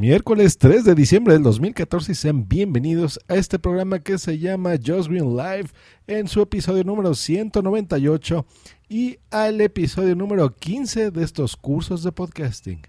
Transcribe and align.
Miércoles 0.00 0.56
3 0.56 0.84
de 0.84 0.94
diciembre 0.94 1.34
del 1.34 1.42
2014 1.42 2.12
y 2.12 2.14
sean 2.14 2.48
bienvenidos 2.48 3.20
a 3.28 3.34
este 3.34 3.58
programa 3.58 3.98
que 3.98 4.16
se 4.16 4.38
llama 4.38 4.78
Just 4.82 5.10
Green 5.10 5.36
Live 5.36 5.68
en 6.06 6.26
su 6.26 6.40
episodio 6.40 6.84
número 6.84 7.14
198 7.14 8.46
y 8.88 9.18
al 9.30 9.60
episodio 9.60 10.16
número 10.16 10.56
15 10.56 11.10
de 11.10 11.22
estos 11.22 11.54
cursos 11.54 12.02
de 12.02 12.12
podcasting. 12.12 12.80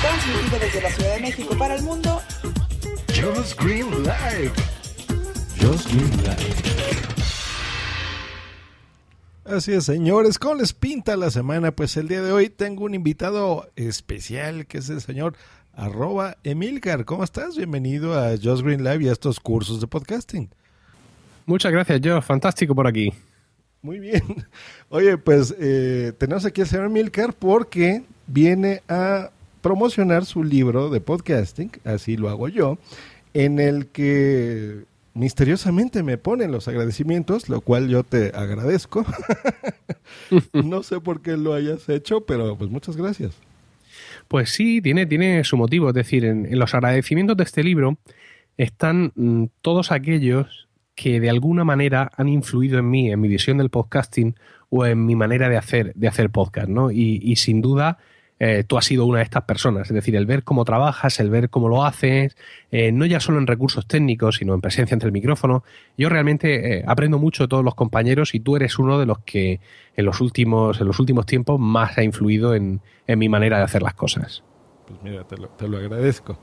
Transmitido 0.00 0.58
desde 0.58 0.80
la 0.80 0.90
Ciudad 0.92 1.14
de 1.16 1.20
México 1.20 1.54
para 1.58 1.74
el 1.74 1.82
mundo. 1.82 2.22
Just 3.08 3.60
Green 3.60 3.90
Live. 4.02 4.52
Just 5.60 5.92
Green 5.92 6.10
Live. 6.22 7.09
Así 9.44 9.72
es, 9.72 9.84
señores, 9.84 10.38
¿cómo 10.38 10.56
les 10.56 10.74
pinta 10.74 11.16
la 11.16 11.30
semana? 11.30 11.72
Pues 11.72 11.96
el 11.96 12.08
día 12.08 12.20
de 12.20 12.30
hoy 12.30 12.50
tengo 12.50 12.84
un 12.84 12.94
invitado 12.94 13.70
especial 13.74 14.66
que 14.66 14.78
es 14.78 14.90
el 14.90 15.00
señor 15.00 15.34
arroba 15.72 16.36
Emilcar. 16.44 17.06
¿Cómo 17.06 17.24
estás? 17.24 17.56
Bienvenido 17.56 18.18
a 18.18 18.32
Just 18.36 18.62
Green 18.62 18.84
Live 18.84 19.04
y 19.04 19.08
a 19.08 19.12
estos 19.12 19.40
cursos 19.40 19.80
de 19.80 19.86
podcasting. 19.86 20.50
Muchas 21.46 21.72
gracias, 21.72 22.02
yo. 22.02 22.20
Fantástico 22.20 22.74
por 22.74 22.86
aquí. 22.86 23.14
Muy 23.80 23.98
bien. 23.98 24.22
Oye, 24.90 25.16
pues 25.16 25.54
eh, 25.58 26.12
tenemos 26.18 26.44
aquí 26.44 26.60
al 26.60 26.66
señor 26.66 26.86
Emilcar 26.86 27.32
porque 27.32 28.04
viene 28.26 28.82
a 28.88 29.30
promocionar 29.62 30.26
su 30.26 30.44
libro 30.44 30.90
de 30.90 31.00
podcasting, 31.00 31.72
así 31.84 32.18
lo 32.18 32.28
hago 32.28 32.48
yo, 32.48 32.76
en 33.32 33.58
el 33.58 33.86
que 33.86 34.84
misteriosamente 35.14 36.02
me 36.02 36.18
ponen 36.18 36.52
los 36.52 36.68
agradecimientos, 36.68 37.48
lo 37.48 37.60
cual 37.60 37.88
yo 37.88 38.04
te 38.04 38.32
agradezco. 38.34 39.04
no 40.52 40.82
sé 40.82 41.00
por 41.00 41.22
qué 41.22 41.36
lo 41.36 41.54
hayas 41.54 41.88
hecho, 41.88 42.24
pero 42.24 42.56
pues 42.56 42.70
muchas 42.70 42.96
gracias. 42.96 43.34
Pues 44.28 44.50
sí, 44.50 44.80
tiene, 44.80 45.06
tiene 45.06 45.42
su 45.44 45.56
motivo. 45.56 45.88
Es 45.88 45.94
decir, 45.94 46.24
en, 46.24 46.58
los 46.58 46.74
agradecimientos 46.74 47.36
de 47.36 47.44
este 47.44 47.64
libro 47.64 47.98
están 48.56 49.12
mm, 49.14 49.46
todos 49.60 49.92
aquellos 49.92 50.68
que 50.94 51.18
de 51.18 51.30
alguna 51.30 51.64
manera 51.64 52.10
han 52.16 52.28
influido 52.28 52.78
en 52.78 52.90
mí, 52.90 53.10
en 53.10 53.20
mi 53.20 53.28
visión 53.28 53.58
del 53.58 53.70
podcasting 53.70 54.36
o 54.68 54.86
en 54.86 55.06
mi 55.06 55.16
manera 55.16 55.48
de 55.48 55.56
hacer, 55.56 55.92
de 55.94 56.08
hacer 56.08 56.30
podcast, 56.30 56.68
¿no? 56.68 56.90
Y, 56.90 57.20
y 57.22 57.36
sin 57.36 57.60
duda 57.60 57.98
eh, 58.42 58.64
tú 58.66 58.78
has 58.78 58.86
sido 58.86 59.04
una 59.04 59.18
de 59.18 59.24
estas 59.24 59.42
personas. 59.44 59.88
Es 59.88 59.94
decir, 59.94 60.16
el 60.16 60.24
ver 60.24 60.44
cómo 60.44 60.64
trabajas, 60.64 61.20
el 61.20 61.28
ver 61.28 61.50
cómo 61.50 61.68
lo 61.68 61.84
haces, 61.84 62.38
eh, 62.70 62.90
no 62.90 63.04
ya 63.04 63.20
solo 63.20 63.38
en 63.38 63.46
recursos 63.46 63.86
técnicos, 63.86 64.36
sino 64.36 64.54
en 64.54 64.62
presencia 64.62 64.94
entre 64.94 65.08
el 65.08 65.12
micrófono. 65.12 65.62
Yo 65.98 66.08
realmente 66.08 66.78
eh, 66.78 66.84
aprendo 66.86 67.18
mucho 67.18 67.44
de 67.44 67.48
todos 67.48 67.62
los 67.62 67.74
compañeros 67.74 68.34
y 68.34 68.40
tú 68.40 68.56
eres 68.56 68.78
uno 68.78 68.98
de 68.98 69.04
los 69.04 69.18
que 69.18 69.60
en 69.94 70.06
los 70.06 70.22
últimos, 70.22 70.80
en 70.80 70.86
los 70.86 70.98
últimos 70.98 71.26
tiempos 71.26 71.60
más 71.60 71.98
ha 71.98 72.02
influido 72.02 72.54
en, 72.54 72.80
mi 73.06 73.28
manera 73.28 73.58
de 73.58 73.64
hacer 73.64 73.82
las 73.82 73.94
cosas. 73.94 74.42
Pues 74.86 75.02
mira, 75.02 75.24
te 75.24 75.36
lo, 75.36 75.48
te 75.48 75.68
lo 75.68 75.76
agradezco. 75.76 76.38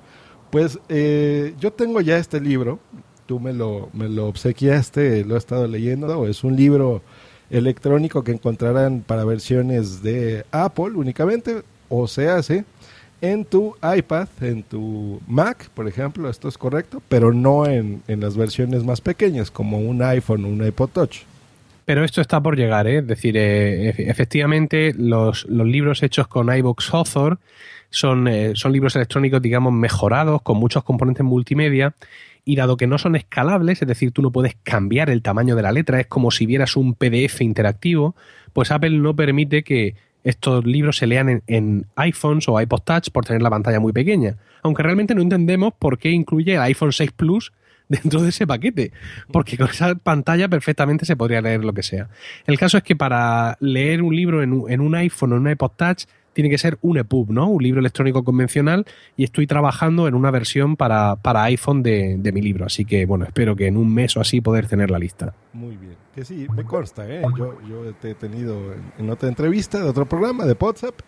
Pues 0.51 0.79
yo 0.87 1.73
tengo 1.73 2.01
ya 2.01 2.17
este 2.17 2.41
libro, 2.41 2.79
tú 3.25 3.39
me 3.39 3.53
lo, 3.53 3.89
me 3.93 4.09
lo 4.09 4.27
obsequiaste, 4.27 5.23
lo 5.25 5.35
he 5.35 5.37
estado 5.37 5.67
leyendo, 5.67 6.27
es 6.27 6.43
un 6.43 6.55
libro 6.57 7.01
electrónico 7.49 8.23
que 8.23 8.33
encontrarán 8.33 9.01
para 9.01 9.23
versiones 9.23 10.03
de 10.03 10.45
Apple 10.51 10.91
únicamente, 10.95 11.63
o 11.89 12.07
se 12.07 12.29
hace 12.29 12.65
en 13.21 13.45
tu 13.45 13.75
iPad, 13.81 14.27
en 14.41 14.63
tu 14.63 15.19
Mac, 15.27 15.69
por 15.73 15.87
ejemplo, 15.87 16.29
esto 16.29 16.47
es 16.47 16.57
correcto, 16.57 17.01
pero 17.09 17.33
no 17.33 17.65
en, 17.65 18.03
las 18.07 18.37
versiones 18.37 18.83
más 18.83 19.01
pequeñas, 19.01 19.49
como 19.49 19.79
un 19.79 20.01
iPhone 20.03 20.45
o 20.45 20.49
un 20.49 20.65
iPod 20.65 20.89
Touch. 20.89 21.17
Pero 21.85 22.03
esto 22.03 22.21
está 22.21 22.41
por 22.41 22.57
llegar, 22.57 22.85
¿eh? 22.85 22.97
es 22.97 23.07
decir, 23.07 23.35
eh, 23.37 23.89
efectivamente 23.97 24.93
los, 24.95 25.47
libros 25.47 26.03
hechos 26.03 26.27
con 26.27 26.55
iBox 26.55 26.93
Author 26.93 27.39
son, 27.89 28.27
eh, 28.27 28.51
son 28.55 28.73
libros 28.73 28.95
electrónicos, 28.95 29.41
digamos, 29.41 29.73
mejorados, 29.73 30.41
con 30.41 30.57
muchos 30.57 30.83
componentes 30.83 31.25
multimedia, 31.25 31.95
y 32.43 32.55
dado 32.55 32.77
que 32.77 32.87
no 32.87 32.97
son 32.97 33.15
escalables, 33.15 33.81
es 33.81 33.87
decir, 33.87 34.11
tú 34.11 34.21
no 34.21 34.31
puedes 34.31 34.55
cambiar 34.63 35.09
el 35.09 35.21
tamaño 35.21 35.55
de 35.55 35.63
la 35.63 35.71
letra, 35.71 35.99
es 35.99 36.07
como 36.07 36.29
si 36.29 36.45
vieras 36.45 36.75
un 36.75 36.93
PDF 36.93 37.41
interactivo, 37.41 38.15
pues 38.53 38.71
Apple 38.71 38.91
no 38.91 39.15
permite 39.15 39.63
que 39.63 39.95
estos 40.23 40.65
libros 40.65 40.97
se 40.97 41.07
lean 41.07 41.41
en, 41.47 41.85
iPhones 41.95 42.47
o 42.49 42.59
iPod 42.59 42.81
Touch 42.81 43.09
por 43.11 43.25
tener 43.25 43.41
la 43.41 43.49
pantalla 43.49 43.79
muy 43.79 43.93
pequeña. 43.93 44.35
Aunque 44.61 44.83
realmente 44.83 45.15
no 45.15 45.21
entendemos 45.21 45.73
por 45.77 45.97
qué 45.97 46.11
incluye 46.11 46.57
iPhone 46.57 46.91
6 46.91 47.11
Plus 47.11 47.53
dentro 47.89 48.21
de 48.21 48.29
ese 48.29 48.45
paquete, 48.45 48.91
porque 49.31 49.57
con 49.57 49.69
esa 49.69 49.95
pantalla 49.95 50.49
perfectamente 50.49 51.05
se 51.05 51.15
podría 51.15 51.41
leer 51.41 51.63
lo 51.63 51.73
que 51.73 51.83
sea. 51.83 52.09
El 52.45 52.57
caso 52.57 52.77
es 52.77 52.83
que 52.83 52.95
para 52.95 53.57
leer 53.61 54.01
un 54.01 54.15
libro 54.15 54.43
en, 54.43 54.63
en 54.67 54.81
un 54.81 54.95
iPhone 54.95 55.33
o 55.33 55.35
en 55.37 55.41
un 55.43 55.51
iPod 55.51 55.71
Touch 55.77 56.03
tiene 56.37 56.51
que 56.51 56.59
ser 56.59 56.77
un 56.83 56.99
EPUB, 56.99 57.31
¿no? 57.31 57.49
Un 57.49 57.63
libro 57.63 57.79
electrónico 57.79 58.23
convencional 58.23 58.85
y 59.15 59.23
estoy 59.23 59.47
trabajando 59.47 60.07
en 60.07 60.13
una 60.13 60.29
versión 60.29 60.75
para, 60.75 61.15
para 61.15 61.41
iPhone 61.45 61.81
de, 61.81 62.15
de, 62.19 62.31
mi 62.31 62.43
libro. 62.43 62.63
Así 62.63 62.85
que, 62.85 63.07
bueno, 63.07 63.25
espero 63.25 63.55
que 63.55 63.65
en 63.65 63.75
un 63.75 63.91
mes 63.91 64.15
o 64.17 64.21
así 64.21 64.39
poder 64.39 64.67
tener 64.67 64.91
la 64.91 64.99
lista. 64.99 65.33
Muy 65.53 65.75
bien. 65.77 65.95
Que 66.13 66.23
sí, 66.23 66.45
me 66.55 66.63
consta, 66.63 67.09
¿eh? 67.09 67.23
Yo, 67.35 67.57
yo 67.67 67.91
te 67.95 68.11
he 68.11 68.13
tenido 68.13 68.55
en, 68.99 69.09
otra 69.09 69.29
entrevista 69.29 69.79
de 69.79 69.89
otro 69.89 70.07
programa 70.07 70.45
de 70.45 70.55
WhatsApp 70.59 70.99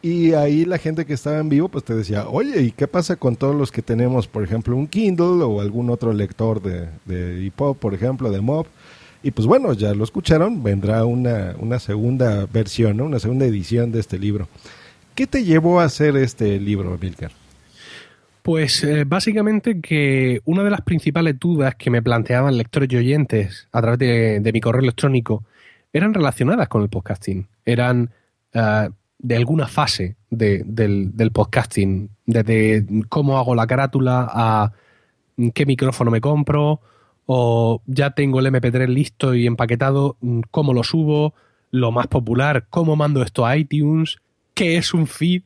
y 0.00 0.32
ahí 0.32 0.64
la 0.64 0.78
gente 0.78 1.04
que 1.04 1.12
estaba 1.12 1.36
en 1.36 1.50
vivo 1.50 1.68
pues 1.68 1.84
te 1.84 1.94
decía, 1.94 2.26
oye, 2.26 2.62
¿y 2.62 2.70
qué 2.70 2.88
pasa 2.88 3.16
con 3.16 3.36
todos 3.36 3.54
los 3.54 3.70
que 3.70 3.82
tenemos, 3.82 4.26
por 4.26 4.42
ejemplo, 4.42 4.74
un 4.74 4.86
Kindle 4.86 5.44
o 5.44 5.60
algún 5.60 5.90
otro 5.90 6.14
lector 6.14 6.62
de, 6.62 6.88
de 7.04 7.46
EPUB, 7.46 7.76
por 7.76 7.92
ejemplo, 7.92 8.30
de 8.30 8.40
MOB? 8.40 8.66
Y 9.22 9.30
pues 9.30 9.46
bueno, 9.46 9.72
ya 9.72 9.94
lo 9.94 10.04
escucharon, 10.04 10.62
vendrá 10.62 11.04
una, 11.04 11.54
una 11.58 11.78
segunda 11.78 12.46
versión, 12.46 13.00
una 13.00 13.18
segunda 13.18 13.46
edición 13.46 13.92
de 13.92 14.00
este 14.00 14.18
libro. 14.18 14.48
¿Qué 15.14 15.26
te 15.26 15.44
llevó 15.44 15.80
a 15.80 15.84
hacer 15.84 16.16
este 16.16 16.58
libro, 16.58 16.98
Milker? 17.00 17.30
Pues 18.42 18.82
eh, 18.82 19.04
básicamente 19.06 19.80
que 19.80 20.40
una 20.44 20.64
de 20.64 20.70
las 20.70 20.80
principales 20.80 21.38
dudas 21.38 21.76
que 21.76 21.90
me 21.90 22.02
planteaban 22.02 22.56
lectores 22.56 22.88
y 22.90 22.96
oyentes 22.96 23.68
a 23.70 23.80
través 23.80 23.98
de, 24.00 24.50
mi 24.52 24.60
correo 24.60 24.82
electrónico 24.82 25.44
eran 25.92 26.12
relacionadas 26.12 26.68
con 26.68 26.82
el 26.82 26.88
podcasting. 26.88 27.46
Eran 27.64 28.10
eh, 28.52 28.88
de 29.18 29.36
alguna 29.36 29.68
fase 29.68 30.16
del, 30.28 30.64
del, 31.16 31.30
podcasting, 31.30 32.10
desde 32.26 32.84
cómo 33.08 33.38
hago 33.38 33.54
la 33.54 33.68
carátula 33.68 34.28
a 34.28 34.72
qué 35.54 35.64
micrófono 35.64 36.10
me 36.10 36.20
compro, 36.20 36.80
o 37.26 37.82
ya 37.86 38.10
tengo 38.10 38.40
el 38.40 38.46
MP3 38.46 38.88
listo 38.88 39.34
y 39.34 39.46
empaquetado, 39.46 40.16
mm, 40.20 40.40
cómo 40.50 40.74
lo 40.74 40.84
subo, 40.84 41.34
lo 41.70 41.90
más 41.90 42.06
popular, 42.06 42.66
cómo 42.70 42.96
mando 42.96 43.22
esto 43.22 43.46
a 43.46 43.56
iTunes, 43.56 44.18
qué 44.54 44.76
es 44.76 44.94
un 44.94 45.06
feed. 45.06 45.42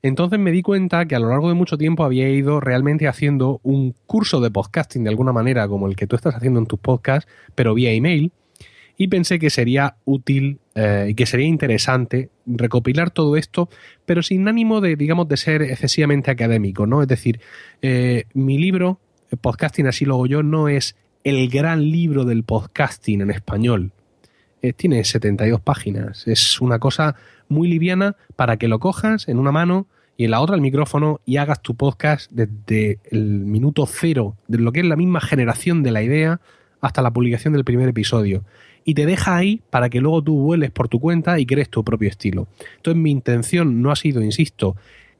Entonces 0.00 0.38
me 0.38 0.52
di 0.52 0.62
cuenta 0.62 1.06
que 1.06 1.16
a 1.16 1.18
lo 1.18 1.28
largo 1.28 1.48
de 1.48 1.54
mucho 1.54 1.76
tiempo 1.76 2.04
había 2.04 2.28
ido 2.28 2.60
realmente 2.60 3.08
haciendo 3.08 3.60
un 3.64 3.94
curso 4.06 4.40
de 4.40 4.50
podcasting 4.50 5.02
de 5.02 5.10
alguna 5.10 5.32
manera, 5.32 5.66
como 5.66 5.88
el 5.88 5.96
que 5.96 6.06
tú 6.06 6.14
estás 6.14 6.36
haciendo 6.36 6.60
en 6.60 6.66
tus 6.66 6.78
podcasts, 6.78 7.30
pero 7.54 7.74
vía 7.74 7.92
email. 7.92 8.32
Y 8.96 9.08
pensé 9.08 9.38
que 9.38 9.50
sería 9.50 9.96
útil 10.04 10.58
eh, 10.74 11.06
y 11.10 11.14
que 11.14 11.26
sería 11.26 11.46
interesante 11.46 12.30
recopilar 12.46 13.10
todo 13.10 13.36
esto, 13.36 13.68
pero 14.06 14.22
sin 14.22 14.46
ánimo 14.48 14.80
de, 14.80 14.96
digamos, 14.96 15.28
de 15.28 15.36
ser 15.36 15.62
excesivamente 15.62 16.30
académico, 16.30 16.86
¿no? 16.86 17.02
Es 17.02 17.08
decir, 17.08 17.40
eh, 17.80 18.24
mi 18.34 18.58
libro 18.58 19.00
podcasting, 19.36 19.86
así 19.86 20.04
lo 20.04 20.14
hago 20.14 20.26
yo, 20.26 20.42
no 20.42 20.68
es 20.68 20.96
el 21.24 21.48
gran 21.48 21.90
libro 21.90 22.24
del 22.24 22.44
podcasting 22.44 23.20
en 23.20 23.30
español. 23.30 23.92
Eh, 24.62 24.72
tiene 24.72 25.04
72 25.04 25.60
páginas. 25.60 26.26
Es 26.26 26.60
una 26.60 26.78
cosa 26.78 27.14
muy 27.48 27.68
liviana 27.68 28.16
para 28.36 28.56
que 28.56 28.68
lo 28.68 28.78
cojas 28.78 29.28
en 29.28 29.38
una 29.38 29.52
mano 29.52 29.86
y 30.16 30.24
en 30.24 30.32
la 30.32 30.40
otra 30.40 30.56
el 30.56 30.62
micrófono 30.62 31.20
y 31.24 31.36
hagas 31.36 31.62
tu 31.62 31.76
podcast 31.76 32.30
desde 32.32 32.98
el 33.10 33.22
minuto 33.22 33.86
cero, 33.86 34.36
de 34.48 34.58
lo 34.58 34.72
que 34.72 34.80
es 34.80 34.86
la 34.86 34.96
misma 34.96 35.20
generación 35.20 35.82
de 35.82 35.92
la 35.92 36.02
idea 36.02 36.40
hasta 36.80 37.02
la 37.02 37.12
publicación 37.12 37.52
del 37.52 37.64
primer 37.64 37.88
episodio. 37.88 38.44
Y 38.84 38.94
te 38.94 39.06
deja 39.06 39.36
ahí 39.36 39.62
para 39.70 39.90
que 39.90 40.00
luego 40.00 40.22
tú 40.22 40.40
vueles 40.40 40.70
por 40.70 40.88
tu 40.88 40.98
cuenta 40.98 41.38
y 41.38 41.46
crees 41.46 41.68
tu 41.68 41.84
propio 41.84 42.08
estilo. 42.08 42.48
Entonces 42.76 43.00
mi 43.00 43.10
intención 43.10 43.80
no 43.82 43.92
ha 43.92 43.96
sido, 43.96 44.22
insisto, 44.22 44.76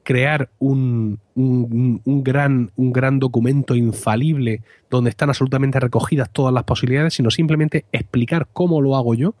crear 0.09 0.49
un, 0.57 1.19
gran, 1.35 2.71
un 2.75 2.91
gran 2.91 3.19
documento 3.19 3.75
infalible 3.75 4.63
donde 4.89 5.11
están 5.11 5.29
absolutamente 5.29 5.79
recogidas 5.79 6.31
todas 6.31 6.51
las 6.51 6.63
posibilidades, 6.63 7.13
sino 7.13 7.29
simplemente 7.29 7.85
explicar 7.91 8.47
cómo 8.51 8.81
lo 8.81 8.95
hago 8.95 9.13
yo 9.13 9.35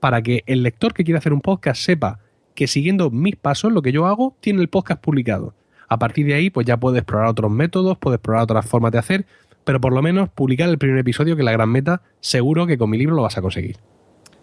para 0.00 0.22
que 0.22 0.44
el 0.46 0.62
lector 0.62 0.94
que 0.94 1.04
quiera 1.04 1.18
hacer 1.18 1.34
un 1.34 1.42
podcast 1.42 1.82
sepa 1.82 2.20
que 2.54 2.66
siguiendo 2.66 3.10
mis 3.10 3.36
pasos, 3.36 3.70
lo 3.70 3.82
que 3.82 3.92
yo 3.92 4.06
hago, 4.06 4.34
tiene 4.40 4.62
el 4.62 4.68
podcast 4.68 4.98
publicado. 5.02 5.52
A 5.88 5.98
partir 5.98 6.24
de 6.24 6.32
ahí, 6.32 6.48
pues 6.48 6.66
ya 6.66 6.78
puede 6.78 7.00
explorar 7.00 7.28
otros 7.28 7.50
métodos, 7.50 7.98
puede 7.98 8.16
explorar 8.16 8.44
otras 8.44 8.64
formas 8.64 8.92
de 8.92 8.98
hacer, 9.00 9.26
pero 9.64 9.78
por 9.78 9.92
lo 9.92 10.00
menos 10.00 10.30
publicar 10.30 10.70
el 10.70 10.78
primer 10.78 10.96
episodio, 10.96 11.36
que 11.36 11.42
es 11.42 11.44
la 11.44 11.52
gran 11.52 11.68
meta, 11.68 12.00
seguro 12.20 12.66
que 12.66 12.78
con 12.78 12.88
mi 12.88 12.96
libro 12.96 13.14
lo 13.14 13.24
vas 13.24 13.36
a 13.36 13.42
conseguir. 13.42 13.76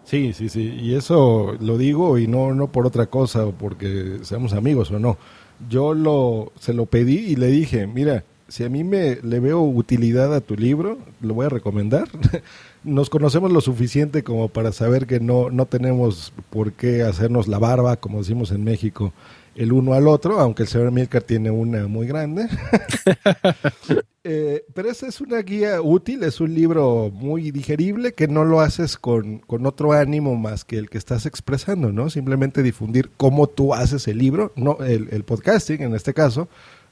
Sí, 0.04 0.32
sí, 0.32 0.48
sí, 0.48 0.78
y 0.80 0.94
eso 0.94 1.56
lo 1.58 1.76
digo 1.76 2.18
y 2.18 2.28
no, 2.28 2.54
no 2.54 2.70
por 2.70 2.86
otra 2.86 3.06
cosa, 3.06 3.46
porque 3.50 4.18
seamos 4.22 4.52
amigos 4.52 4.92
o 4.92 5.00
no 5.00 5.18
yo 5.68 5.94
lo, 5.94 6.52
se 6.60 6.74
lo 6.74 6.86
pedí 6.86 7.18
y 7.18 7.36
le 7.36 7.48
dije, 7.48 7.86
mira, 7.86 8.24
si 8.48 8.64
a 8.64 8.68
mí 8.68 8.84
me 8.84 9.16
le 9.22 9.40
veo 9.40 9.60
utilidad 9.60 10.34
a 10.34 10.40
tu 10.40 10.56
libro, 10.56 10.98
lo 11.20 11.34
voy 11.34 11.46
a 11.46 11.50
recomendar. 11.50 12.08
nos 12.84 13.10
conocemos 13.10 13.50
lo 13.50 13.60
suficiente 13.60 14.22
como 14.22 14.48
para 14.48 14.72
saber 14.72 15.06
que 15.06 15.18
no, 15.18 15.50
no 15.50 15.66
tenemos 15.66 16.32
por 16.50 16.72
qué 16.72 17.02
hacernos 17.02 17.48
la 17.48 17.58
barba, 17.58 17.96
como 17.96 18.18
decimos 18.18 18.52
en 18.52 18.62
México, 18.62 19.12
el 19.56 19.72
uno 19.72 19.94
al 19.94 20.06
otro, 20.06 20.38
aunque 20.38 20.62
el 20.62 20.68
señor 20.68 20.92
Milcar 20.92 21.22
tiene 21.22 21.50
una 21.50 21.86
muy 21.88 22.06
grande. 22.06 22.48
Eh, 24.28 24.64
pero 24.74 24.90
esa 24.90 25.06
es 25.06 25.20
una 25.20 25.38
guía 25.38 25.80
útil, 25.80 26.24
es 26.24 26.40
un 26.40 26.52
libro 26.52 27.12
muy 27.12 27.52
digerible 27.52 28.12
que 28.12 28.26
no 28.26 28.44
lo 28.44 28.60
haces 28.60 28.96
con, 28.96 29.38
con, 29.38 29.64
otro 29.66 29.92
ánimo 29.92 30.34
más 30.34 30.64
que 30.64 30.78
el 30.78 30.90
que 30.90 30.98
estás 30.98 31.26
expresando, 31.26 31.92
¿no? 31.92 32.10
Simplemente 32.10 32.64
difundir 32.64 33.12
cómo 33.16 33.46
tú 33.46 33.72
haces 33.72 34.08
el 34.08 34.18
libro, 34.18 34.52
no 34.56 34.78
el, 34.80 35.10
el 35.12 35.22
podcasting 35.22 35.80
en 35.82 35.94
este 35.94 36.12
caso, 36.12 36.48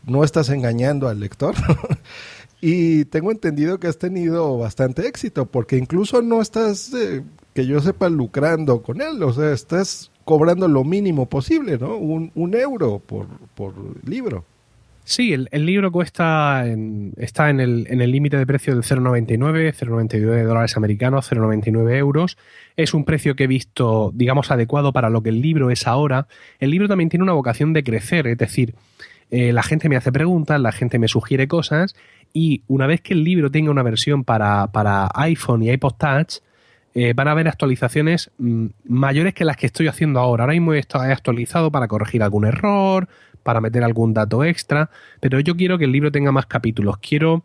no 0.06 0.22
estás 0.22 0.49
engañando 0.49 1.08
al 1.08 1.19
lector. 1.19 1.56
y 2.60 3.05
tengo 3.06 3.32
entendido 3.32 3.81
que 3.81 3.88
has 3.88 3.99
tenido 3.99 4.56
bastante 4.58 5.08
éxito, 5.08 5.46
porque 5.46 5.76
incluso 5.76 6.22
no 6.22 6.40
estás, 6.40 6.94
eh, 6.94 7.25
que 7.52 7.67
yo 7.67 7.81
sepa, 7.81 8.08
lucrando 8.08 8.81
con 8.81 9.00
él, 9.00 9.20
o 9.25 9.32
sea, 9.32 9.52
estás 9.52 10.12
cobrando 10.25 10.69
lo 10.69 10.85
mínimo 10.85 11.26
posible, 11.26 11.79
¿no? 11.79 11.97
Un, 11.97 12.55
euro 12.55 13.00
por, 13.05 13.26
por 13.55 13.75
libro. 14.09 14.44
Sí, 15.05 15.35
el, 15.35 15.49
el 15.53 15.67
libro 15.67 15.93
cuesta, 15.93 16.67
en, 16.67 17.12
está 17.19 17.50
en 17.50 17.61
el 17.61 17.87
en 17.91 18.11
límite 18.11 18.38
de 18.38 18.47
precio 18.47 18.75
de 18.75 18.81
0,99, 18.81 19.75
0,99 19.75 20.44
dólares 20.44 20.76
americanos, 20.79 21.31
0,99 21.31 21.94
euros. 21.97 22.38
Es 22.76 22.94
un 22.94 23.05
precio 23.05 23.37
que 23.37 23.44
he 23.44 23.47
visto, 23.47 24.12
digamos, 24.15 24.50
adecuado 24.50 24.93
para 24.93 25.11
lo 25.11 25.23
que 25.23 25.29
el 25.29 25.43
libro 25.43 25.71
es 25.71 25.87
ahora. 25.87 26.27
El 26.59 26.70
libro 26.70 26.88
también 26.88 27.11
tiene 27.11 27.23
una 27.23 27.35
vocación 27.35 27.75
de 27.75 27.85
crecer, 27.85 28.27
es 28.27 28.38
decir, 28.38 28.75
eh, 29.31 29.53
la 29.53 29.62
gente 29.62 29.88
me 29.88 29.97
hace 29.97 30.11
preguntas, 30.11 30.61
la 30.61 30.73
gente 30.73 30.99
me 30.99 31.09
sugiere 31.09 31.49
cosas 31.49 31.94
y 32.32 32.62
una 32.67 32.87
vez 32.87 33.00
que 33.00 33.15
el 33.15 33.25
libro 33.25 33.50
tenga 33.50 33.70
una 33.70 33.82
versión 33.82 34.25
para, 34.25 34.69
para 34.69 35.09
iPhone 35.15 35.62
y 35.62 35.70
iPod 35.70 35.94
Touch, 35.94 36.38
eh, 36.94 37.12
van 37.14 37.29
a 37.29 37.32
haber 37.32 37.49
actualizaciones 37.49 38.31
mm, 38.38 38.67
mayores 38.85 39.35
que 39.35 39.44
las 39.44 39.56
que 39.56 39.67
estoy 39.67 39.88
haciendo 39.88 40.20
ahora. 40.20 40.44
Ahora 40.44 40.55
mismo 40.55 40.75
he 40.75 40.81
actualizado 40.81 41.70
para 41.70 41.88
corregir 41.88 42.23
algún 42.23 42.44
error, 42.44 43.08
para 43.43 43.61
meter 43.61 43.85
algún 43.85 44.14
dato 44.14 44.44
extra, 44.44 44.91
pero 45.20 45.41
yo 45.41 45.56
quiero 45.56 45.79
que 45.79 45.85
el 45.85 45.93
libro 45.93 46.11
tenga 46.11 46.32
más 46.32 46.46
capítulos. 46.46 46.99
Quiero 46.99 47.44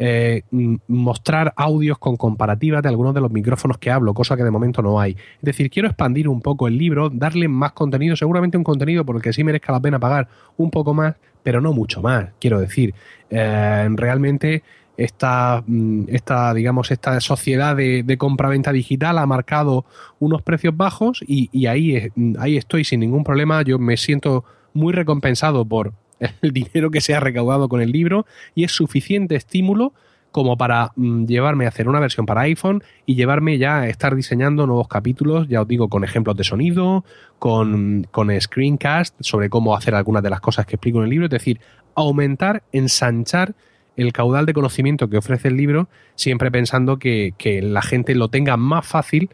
eh, 0.00 0.42
mostrar 0.86 1.52
audios 1.56 1.98
con 1.98 2.16
comparativas 2.16 2.82
de 2.82 2.88
algunos 2.88 3.14
de 3.14 3.20
los 3.20 3.32
micrófonos 3.32 3.78
que 3.78 3.90
hablo, 3.90 4.14
cosa 4.14 4.36
que 4.36 4.44
de 4.44 4.50
momento 4.50 4.82
no 4.82 5.00
hay. 5.00 5.12
Es 5.12 5.42
decir, 5.42 5.70
quiero 5.70 5.88
expandir 5.88 6.28
un 6.28 6.40
poco 6.40 6.68
el 6.68 6.78
libro, 6.78 7.10
darle 7.10 7.48
más 7.48 7.72
contenido, 7.72 8.14
seguramente 8.14 8.56
un 8.56 8.64
contenido 8.64 9.04
por 9.04 9.16
el 9.16 9.22
que 9.22 9.32
sí 9.32 9.42
merezca 9.42 9.72
la 9.72 9.80
pena 9.80 9.98
pagar 9.98 10.28
un 10.56 10.70
poco 10.70 10.94
más, 10.94 11.16
pero 11.42 11.60
no 11.60 11.72
mucho 11.72 12.00
más. 12.02 12.28
Quiero 12.38 12.60
decir, 12.60 12.94
eh, 13.30 13.88
realmente 13.92 14.62
esta, 14.98 15.62
mm, 15.64 16.04
esta, 16.08 16.52
digamos, 16.52 16.90
esta 16.90 17.20
sociedad 17.20 17.76
de, 17.76 18.02
de 18.02 18.18
compra-venta 18.18 18.72
digital 18.72 19.16
ha 19.18 19.26
marcado 19.26 19.86
unos 20.18 20.42
precios 20.42 20.76
bajos 20.76 21.20
y, 21.26 21.66
ahí, 21.66 22.10
ahí 22.38 22.56
estoy 22.56 22.84
sin 22.84 23.00
ningún 23.00 23.24
problema. 23.24 23.62
Yo 23.62 23.78
me 23.78 23.96
siento 23.96 24.44
muy 24.74 24.92
recompensado 24.92 25.64
por 25.64 25.94
el 26.42 26.52
dinero 26.52 26.90
que 26.90 27.00
se 27.00 27.14
ha 27.14 27.20
recaudado 27.20 27.68
con 27.68 27.80
el 27.80 27.92
libro 27.92 28.26
y 28.56 28.64
es 28.64 28.72
suficiente 28.72 29.36
estímulo 29.36 29.94
como 30.32 30.58
para 30.58 30.90
mm, 30.96 31.26
llevarme 31.26 31.64
a 31.64 31.68
hacer 31.68 31.88
una 31.88 32.00
versión 32.00 32.26
para 32.26 32.42
iPhone 32.42 32.82
y 33.06 33.14
llevarme 33.14 33.56
ya 33.56 33.78
a 33.78 33.88
estar 33.88 34.16
diseñando 34.16 34.66
nuevos 34.66 34.88
capítulos, 34.88 35.48
ya 35.48 35.62
os 35.62 35.68
digo, 35.68 35.88
con 35.88 36.02
ejemplos 36.02 36.36
de 36.36 36.42
sonido, 36.42 37.04
con, 37.38 38.04
con 38.10 38.38
screencast 38.38 39.14
sobre 39.20 39.48
cómo 39.48 39.76
hacer 39.76 39.94
algunas 39.94 40.24
de 40.24 40.30
las 40.30 40.40
cosas 40.40 40.66
que 40.66 40.74
explico 40.74 40.98
en 40.98 41.04
el 41.04 41.10
libro, 41.10 41.26
es 41.26 41.30
decir, 41.30 41.60
aumentar, 41.94 42.64
ensanchar 42.72 43.54
el 43.98 44.12
caudal 44.12 44.46
de 44.46 44.54
conocimiento 44.54 45.10
que 45.10 45.18
ofrece 45.18 45.48
el 45.48 45.56
libro, 45.56 45.88
siempre 46.14 46.50
pensando 46.50 46.98
que, 46.98 47.34
que 47.36 47.60
la 47.60 47.82
gente 47.82 48.14
lo 48.14 48.28
tenga 48.28 48.56
más 48.56 48.86
fácil 48.86 49.30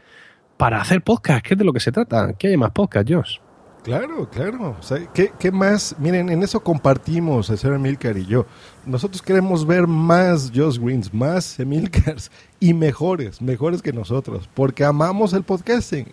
para 0.56 0.80
hacer 0.80 1.02
podcast, 1.02 1.44
que 1.44 1.54
es 1.54 1.58
de 1.58 1.64
lo 1.64 1.72
que 1.72 1.80
se 1.80 1.92
trata, 1.92 2.32
que 2.32 2.48
haya 2.48 2.58
más 2.58 2.70
podcast, 2.70 3.08
Josh. 3.08 3.38
Claro, 3.84 4.30
claro. 4.30 4.76
O 4.80 4.82
sea, 4.82 4.98
¿qué, 5.12 5.30
¿qué, 5.38 5.52
más? 5.52 5.94
Miren, 5.98 6.30
en 6.30 6.42
eso 6.42 6.60
compartimos 6.60 7.50
el 7.50 7.58
señor 7.58 7.76
Emilcar 7.76 8.16
y 8.16 8.24
yo. 8.24 8.46
Nosotros 8.86 9.20
queremos 9.20 9.66
ver 9.66 9.86
más 9.86 10.50
Josh 10.54 10.78
Greens, 10.78 11.12
más 11.12 11.60
Emilcars 11.60 12.30
y 12.60 12.72
mejores, 12.72 13.42
mejores 13.42 13.82
que 13.82 13.92
nosotros, 13.92 14.48
porque 14.54 14.84
amamos 14.84 15.34
el 15.34 15.42
podcasting. 15.42 16.06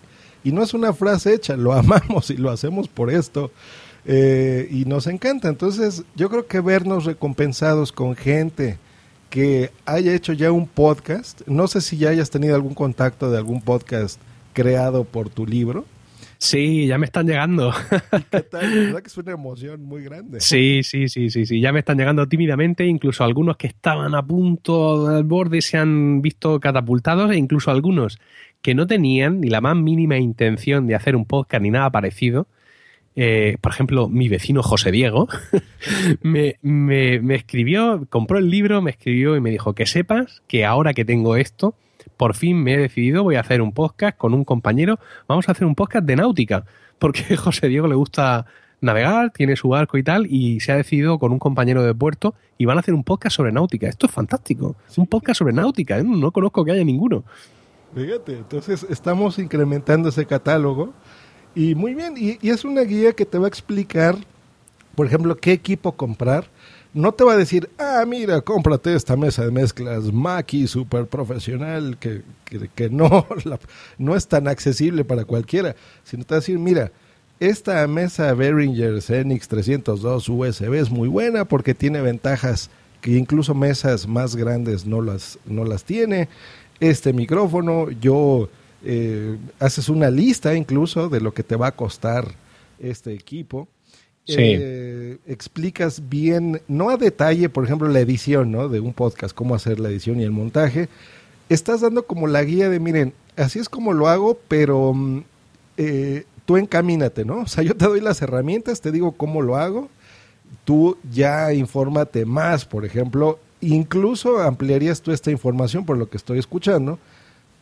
Y 0.43 0.51
no 0.51 0.61
es 0.63 0.73
una 0.73 0.91
frase 0.91 1.33
hecha, 1.33 1.55
lo 1.55 1.71
amamos 1.71 2.29
y 2.29 2.35
lo 2.35 2.51
hacemos 2.51 2.89
por 2.89 3.09
esto. 3.09 3.51
Eh, 4.05 4.67
y 4.71 4.85
nos 4.85 5.07
encanta. 5.07 5.49
Entonces, 5.49 6.03
yo 6.15 6.29
creo 6.29 6.47
que 6.47 6.59
vernos 6.59 7.05
recompensados 7.05 7.91
con 7.91 8.15
gente 8.15 8.77
que 9.29 9.71
haya 9.85 10.13
hecho 10.13 10.33
ya 10.33 10.51
un 10.51 10.67
podcast, 10.67 11.41
no 11.47 11.67
sé 11.67 11.81
si 11.81 11.97
ya 11.97 12.09
hayas 12.09 12.29
tenido 12.29 12.55
algún 12.55 12.73
contacto 12.73 13.31
de 13.31 13.37
algún 13.37 13.61
podcast 13.61 14.19
creado 14.53 15.05
por 15.05 15.29
tu 15.29 15.45
libro. 15.45 15.85
Sí, 16.37 16.87
ya 16.87 16.97
me 16.97 17.05
están 17.05 17.27
llegando. 17.27 17.71
¿Qué 18.31 18.41
tal? 18.51 18.73
¿Verdad 18.73 19.01
que 19.01 19.07
es 19.07 19.17
una 19.17 19.31
emoción 19.33 19.83
muy 19.83 20.03
grande? 20.03 20.41
Sí, 20.41 20.81
sí, 20.81 21.07
sí, 21.07 21.29
sí, 21.29 21.45
sí. 21.45 21.61
Ya 21.61 21.71
me 21.71 21.79
están 21.79 21.99
llegando 21.99 22.27
tímidamente. 22.27 22.83
Incluso 22.87 23.23
algunos 23.23 23.57
que 23.57 23.67
estaban 23.67 24.15
a 24.15 24.25
punto 24.25 25.07
del 25.07 25.23
borde 25.23 25.61
se 25.61 25.77
han 25.77 26.23
visto 26.23 26.59
catapultados 26.59 27.29
e 27.29 27.37
incluso 27.37 27.69
algunos 27.69 28.19
que 28.63 28.73
no 28.73 28.87
tenían 28.87 29.39
ni 29.39 29.49
la 29.49 29.61
más 29.61 29.75
mínima 29.77 30.17
intención 30.17 30.87
de 30.87 30.95
hacer 30.95 31.15
un 31.15 31.25
podcast 31.25 31.61
ni 31.61 31.69
nada 31.69 31.91
parecido. 31.91 32.47
Eh, 33.15 33.57
por 33.59 33.73
ejemplo, 33.73 34.07
mi 34.07 34.29
vecino 34.29 34.63
José 34.63 34.91
Diego 34.91 35.27
me, 36.21 36.57
me, 36.61 37.19
me 37.19 37.35
escribió, 37.35 38.05
compró 38.09 38.37
el 38.37 38.49
libro, 38.49 38.81
me 38.81 38.91
escribió 38.91 39.35
y 39.35 39.41
me 39.41 39.49
dijo 39.49 39.73
que 39.73 39.85
sepas 39.85 40.41
que 40.47 40.65
ahora 40.65 40.93
que 40.93 41.03
tengo 41.03 41.35
esto, 41.35 41.75
por 42.15 42.35
fin 42.35 42.63
me 42.63 42.75
he 42.75 42.77
decidido, 42.77 43.23
voy 43.23 43.35
a 43.35 43.41
hacer 43.41 43.61
un 43.61 43.73
podcast 43.73 44.17
con 44.17 44.33
un 44.33 44.45
compañero, 44.45 44.99
vamos 45.27 45.49
a 45.49 45.51
hacer 45.51 45.65
un 45.65 45.75
podcast 45.75 46.05
de 46.05 46.15
náutica, 46.15 46.65
porque 46.99 47.35
José 47.37 47.67
Diego 47.67 47.87
le 47.87 47.95
gusta 47.95 48.45
navegar, 48.79 49.31
tiene 49.31 49.55
su 49.55 49.69
barco 49.69 49.97
y 49.97 50.03
tal, 50.03 50.25
y 50.27 50.59
se 50.59 50.71
ha 50.71 50.75
decidido 50.75 51.19
con 51.19 51.31
un 51.31 51.39
compañero 51.39 51.83
de 51.83 51.93
puerto 51.93 52.33
y 52.57 52.65
van 52.65 52.77
a 52.77 52.79
hacer 52.79 52.93
un 52.93 53.03
podcast 53.03 53.35
sobre 53.35 53.51
náutica. 53.51 53.87
Esto 53.87 54.07
es 54.07 54.11
fantástico, 54.11 54.75
es 54.89 54.97
un 54.97 55.07
podcast 55.07 55.39
sobre 55.39 55.53
náutica, 55.53 55.99
¿eh? 55.99 56.03
no 56.03 56.31
conozco 56.31 56.63
que 56.63 56.71
haya 56.71 56.83
ninguno. 56.83 57.23
Fíjate, 57.93 58.37
entonces 58.37 58.85
estamos 58.89 59.37
incrementando 59.37 60.09
ese 60.09 60.25
catálogo 60.25 60.93
y 61.55 61.75
muy 61.75 61.93
bien, 61.93 62.15
y, 62.17 62.37
es 62.49 62.63
una 62.63 62.81
guía 62.81 63.13
que 63.13 63.25
te 63.25 63.37
va 63.37 63.45
a 63.45 63.49
explicar, 63.49 64.17
por 64.95 65.05
ejemplo, 65.05 65.35
qué 65.37 65.51
equipo 65.51 65.91
comprar, 65.93 66.47
no 66.93 67.13
te 67.13 67.23
va 67.23 67.33
a 67.33 67.37
decir, 67.37 67.69
ah, 67.77 68.03
mira, 68.07 68.41
cómprate 68.41 68.93
esta 68.93 69.15
mesa 69.15 69.45
de 69.45 69.51
mezclas 69.51 70.11
Mackie 70.11 70.67
super 70.67 71.05
profesional 71.07 71.97
que, 71.97 72.21
que, 72.45 72.69
que 72.73 72.89
no, 72.89 73.25
la, 73.45 73.59
no 73.97 74.15
es 74.15 74.27
tan 74.27 74.47
accesible 74.47 75.05
para 75.05 75.25
cualquiera, 75.25 75.75
sino 76.03 76.25
te 76.25 76.33
va 76.33 76.37
a 76.37 76.41
decir, 76.41 76.59
mira, 76.59 76.91
esta 77.39 77.87
mesa 77.87 78.33
Behringer 78.35 79.01
Xenix 79.01 79.47
302 79.47 80.29
USB 80.29 80.73
es 80.75 80.91
muy 80.91 81.07
buena 81.07 81.45
porque 81.45 81.73
tiene 81.73 81.99
ventajas 82.01 82.69
que 83.01 83.17
incluso 83.17 83.55
mesas 83.55 84.07
más 84.07 84.35
grandes 84.35 84.85
no 84.85 85.01
las, 85.01 85.39
no 85.45 85.65
las 85.65 85.83
tiene. 85.83 86.29
Este 86.79 87.13
micrófono, 87.13 87.89
yo 87.89 88.47
eh, 88.83 89.37
haces 89.59 89.89
una 89.89 90.09
lista 90.09 90.55
incluso 90.55 91.09
de 91.09 91.21
lo 91.21 91.33
que 91.33 91.43
te 91.43 91.55
va 91.55 91.67
a 91.67 91.75
costar 91.75 92.25
este 92.79 93.13
equipo 93.13 93.67
Sí. 94.25 94.35
eh, 94.39 95.17
explicas 95.25 96.07
bien, 96.07 96.61
no 96.67 96.89
a 96.91 96.97
detalle, 96.97 97.49
por 97.49 97.65
ejemplo, 97.65 97.87
la 97.87 97.99
edición 97.99 98.51
¿no? 98.51 98.69
de 98.69 98.79
un 98.79 98.93
podcast, 98.93 99.33
cómo 99.33 99.55
hacer 99.55 99.79
la 99.79 99.89
edición 99.89 100.19
y 100.19 100.23
el 100.23 100.31
montaje. 100.31 100.89
Estás 101.49 101.81
dando 101.81 102.03
como 102.05 102.27
la 102.27 102.43
guía 102.43 102.69
de, 102.69 102.79
miren, 102.79 103.13
así 103.35 103.59
es 103.59 103.67
como 103.67 103.93
lo 103.93 104.07
hago, 104.07 104.37
pero 104.47 104.93
mm, 104.93 105.23
eh, 105.77 106.23
tú 106.45 106.57
encamínate, 106.57 107.25
¿no? 107.25 107.39
O 107.41 107.47
sea, 107.47 107.63
yo 107.63 107.75
te 107.75 107.85
doy 107.85 107.99
las 107.99 108.21
herramientas, 108.21 108.79
te 108.79 108.91
digo 108.91 109.13
cómo 109.13 109.41
lo 109.41 109.57
hago, 109.57 109.89
tú 110.65 110.97
ya 111.11 111.51
infórmate 111.53 112.25
más, 112.25 112.65
por 112.65 112.85
ejemplo, 112.85 113.39
incluso 113.59 114.39
ampliarías 114.39 115.01
tú 115.01 115.11
esta 115.11 115.31
información 115.31 115.85
por 115.85 115.97
lo 115.97 116.09
que 116.09 116.17
estoy 116.17 116.37
escuchando, 116.39 116.99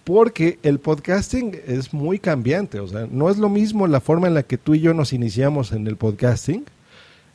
porque 0.04 0.60
el 0.64 0.80
podcasting 0.80 1.60
es 1.68 1.94
muy 1.94 2.20
cambiante, 2.20 2.80
o 2.80 2.88
sea, 2.88 3.08
no 3.10 3.30
es 3.30 3.38
lo 3.38 3.50
mismo 3.50 3.88
la 3.88 4.00
forma 4.00 4.28
en 4.28 4.34
la 4.34 4.44
que 4.44 4.58
tú 4.58 4.74
y 4.74 4.80
yo 4.80 4.94
nos 4.94 5.14
iniciamos 5.14 5.72
en 5.72 5.88
el 5.88 5.98
podcasting, 5.98 6.66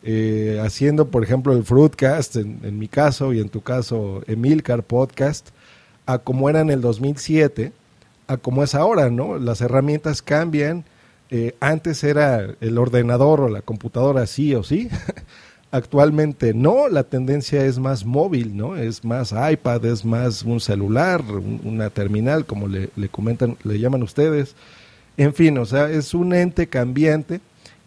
eh, 0.03 0.61
haciendo, 0.63 1.09
por 1.09 1.25
ejemplo, 1.25 1.55
el 1.55 1.65
Fruitcast, 1.65 2.37
en, 2.37 2.79
mi 2.79 2.89
caso, 2.89 3.33
y 3.33 3.41
en 3.41 3.49
tu 3.49 3.63
caso, 3.63 4.23
Emilcar 4.27 4.83
Podcast, 4.83 5.49
a 6.05 6.19
como 6.19 6.51
era 6.51 6.61
en 6.61 6.71
el 6.71 6.81
2007, 6.81 7.73
a 8.27 8.37
como 8.37 8.63
es 8.63 8.75
ahora, 8.75 9.09
¿no? 9.09 9.39
Las 9.39 9.61
herramientas 9.61 10.21
cambian, 10.21 10.85
eh, 11.31 11.55
antes 11.61 12.05
era 12.05 12.55
el 12.61 12.77
ordenador 12.77 13.41
o 13.41 13.49
la 13.49 13.63
computadora 13.63 14.27
sí 14.27 14.55
o 14.55 14.63
sí, 14.63 14.91
Actualmente 15.75 16.55
no, 16.55 16.89
la 16.89 17.03
tendencia 17.03 17.67
es 17.67 17.81
más 17.81 18.05
móvil, 18.05 18.57
¿no? 18.57 18.77
Es 18.77 19.03
más 19.05 19.33
iPad, 19.33 19.85
es 19.87 20.05
más 20.05 20.45
un 20.45 20.61
celular, 20.61 21.21
un, 21.23 21.61
una 21.65 21.91
terminal, 21.91 22.47
como 22.47 22.69
le, 22.69 22.91
le, 22.95 23.09
comentan, 23.09 23.57
le 23.65 23.81
llaman 23.81 24.05
ustedes. 24.05 24.55
En 25.17 25.35
fin, 25.35 25.59
o 25.59 25.67
sea, 25.67 25.91
es 25.91 26.15
un 26.15 26.33
ente 26.33 26.69
cambiante 26.69 27.41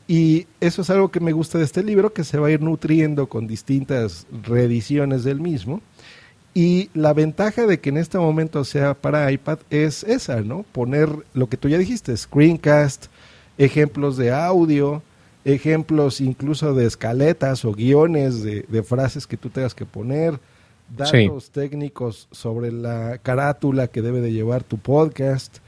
y 0.06 0.48
eso 0.60 0.82
es 0.82 0.90
algo 0.90 1.12
que 1.12 1.22
me 1.22 1.32
gusta 1.32 1.60
de 1.60 1.64
este 1.64 1.82
libro, 1.82 2.12
que 2.12 2.26
se 2.26 2.38
va 2.38 2.48
a 2.48 2.52
ir 2.52 2.62
nutriendo 2.62 3.28
con 3.30 3.48
distintas 3.48 4.28
reediciones 4.44 5.24
del 5.24 5.40
mismo. 5.40 5.82
Y 6.54 6.90
la 6.94 7.14
ventaja 7.14 7.68
de 7.68 7.80
que 7.80 7.88
en 7.88 7.96
este 7.96 8.18
momento 8.18 8.66
sea 8.66 8.96
para 8.96 9.32
iPad 9.32 9.60
es 9.70 10.04
esa, 10.04 10.42
¿no? 10.42 10.66
Poner 10.74 11.08
lo 11.34 11.48
que 11.48 11.56
tú 11.56 11.70
ya 11.70 11.78
dijiste, 11.78 12.18
screencast, 12.18 13.06
ejemplos 13.58 14.18
de 14.18 14.34
audio, 14.34 15.04
ejemplos 15.48 16.20
incluso 16.20 16.74
de 16.74 16.86
escaletas 16.86 17.64
o 17.64 17.72
guiones 17.72 18.44
de, 18.44 18.84
frases 18.84 19.26
que 19.26 19.38
tú 19.38 19.50
tengas 19.50 19.74
que 19.74 19.86
poner, 19.86 20.40
datos 20.96 21.52
técnicos 21.52 22.28
sobre 22.32 22.72
la 22.72 23.18
carátula 23.18 23.88
que 23.88 24.02
debe 24.02 24.20
de 24.20 24.34
llevar 24.34 24.64
tu 24.64 24.78
podcast, 24.78 25.60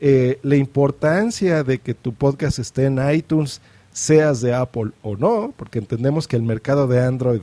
eh, 0.00 0.38
la 0.42 0.56
importancia 0.56 1.64
de 1.64 1.78
que 1.78 1.94
tu 1.94 2.14
podcast 2.14 2.60
esté 2.60 2.84
en 2.84 3.00
iTunes, 3.12 3.60
seas 3.92 4.40
de 4.40 4.54
Apple 4.54 4.92
o 5.02 5.16
no, 5.16 5.52
porque 5.56 5.80
entendemos 5.80 6.28
que 6.28 6.36
el 6.36 6.42
mercado 6.42 6.86
de 6.86 7.04
Android 7.04 7.40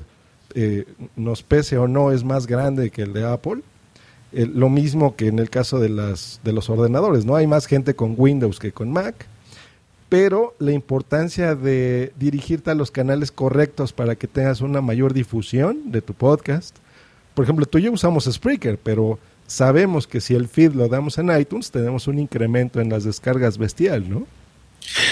eh, 0.55 0.85
nos 1.17 1.43
pese 1.43 1.77
o 1.77 1.89
no, 1.89 2.11
es 2.11 2.23
más 2.23 2.47
grande 2.47 2.89
que 2.89 3.01
el 3.01 3.11
de 3.11 3.25
Apple. 3.25 3.61
Eh, 4.31 4.45
lo 4.45 4.69
mismo 4.69 5.17
que 5.17 5.27
en 5.27 5.39
el 5.39 5.49
caso 5.49 5.79
de, 5.79 5.89
las, 5.89 6.39
de 6.45 6.53
los 6.53 6.69
ordenadores, 6.69 7.25
¿no? 7.25 7.35
Hay 7.35 7.47
más 7.47 7.65
gente 7.65 7.95
con 7.95 8.15
Windows 8.17 8.59
que 8.59 8.71
con 8.71 8.91
Mac, 8.91 9.27
pero 10.11 10.55
la 10.59 10.73
importancia 10.73 11.55
de 11.55 12.11
dirigirte 12.19 12.69
a 12.69 12.75
los 12.75 12.91
canales 12.91 13.31
correctos 13.31 13.93
para 13.93 14.17
que 14.17 14.27
tengas 14.27 14.59
una 14.59 14.81
mayor 14.81 15.13
difusión 15.13 15.89
de 15.89 16.01
tu 16.01 16.13
podcast. 16.13 16.75
Por 17.33 17.45
ejemplo, 17.45 17.65
tú 17.65 17.77
y 17.77 17.83
yo 17.83 17.93
usamos 17.93 18.25
Spreaker, 18.29 18.77
pero 18.77 19.19
sabemos 19.47 20.07
que 20.07 20.19
si 20.19 20.35
el 20.35 20.49
feed 20.49 20.73
lo 20.73 20.89
damos 20.89 21.17
en 21.17 21.31
iTunes, 21.31 21.71
tenemos 21.71 22.09
un 22.09 22.19
incremento 22.19 22.81
en 22.81 22.89
las 22.89 23.05
descargas 23.05 23.57
bestial, 23.57 24.09
¿no? 24.09 24.27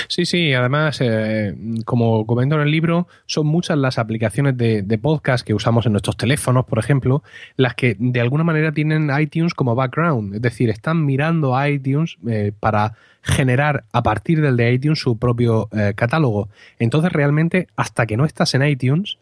Sí, 0.07 0.25
sí, 0.25 0.53
además, 0.53 0.99
eh, 1.01 1.55
como 1.85 2.25
comento 2.25 2.55
en 2.55 2.61
el 2.61 2.71
libro, 2.71 3.07
son 3.25 3.47
muchas 3.47 3.77
las 3.77 3.97
aplicaciones 3.99 4.57
de, 4.57 4.99
podcast 5.01 5.45
que 5.45 5.53
usamos 5.53 5.85
en 5.85 5.93
nuestros 5.93 6.17
teléfonos, 6.17 6.65
por 6.65 6.79
ejemplo, 6.79 7.23
las 7.55 7.75
que 7.75 7.95
de 7.99 8.19
alguna 8.19 8.43
manera 8.43 8.71
tienen 8.71 9.09
iTunes 9.17 9.53
como 9.53 9.75
background, 9.75 10.35
es 10.35 10.41
decir, 10.41 10.69
están 10.69 11.05
mirando 11.05 11.55
a 11.55 11.69
iTunes 11.69 12.17
eh, 12.27 12.51
para 12.59 12.95
generar 13.21 13.85
a 13.93 14.03
partir 14.03 14.41
del 14.41 14.57
de 14.57 14.73
iTunes 14.73 14.99
su 14.99 15.17
propio 15.17 15.69
eh, 15.71 15.93
catálogo. 15.95 16.49
Entonces, 16.79 17.11
realmente, 17.11 17.67
hasta 17.75 18.05
que 18.05 18.17
no 18.17 18.25
estás 18.25 18.53
en 18.55 18.63
iTunes, 18.63 19.19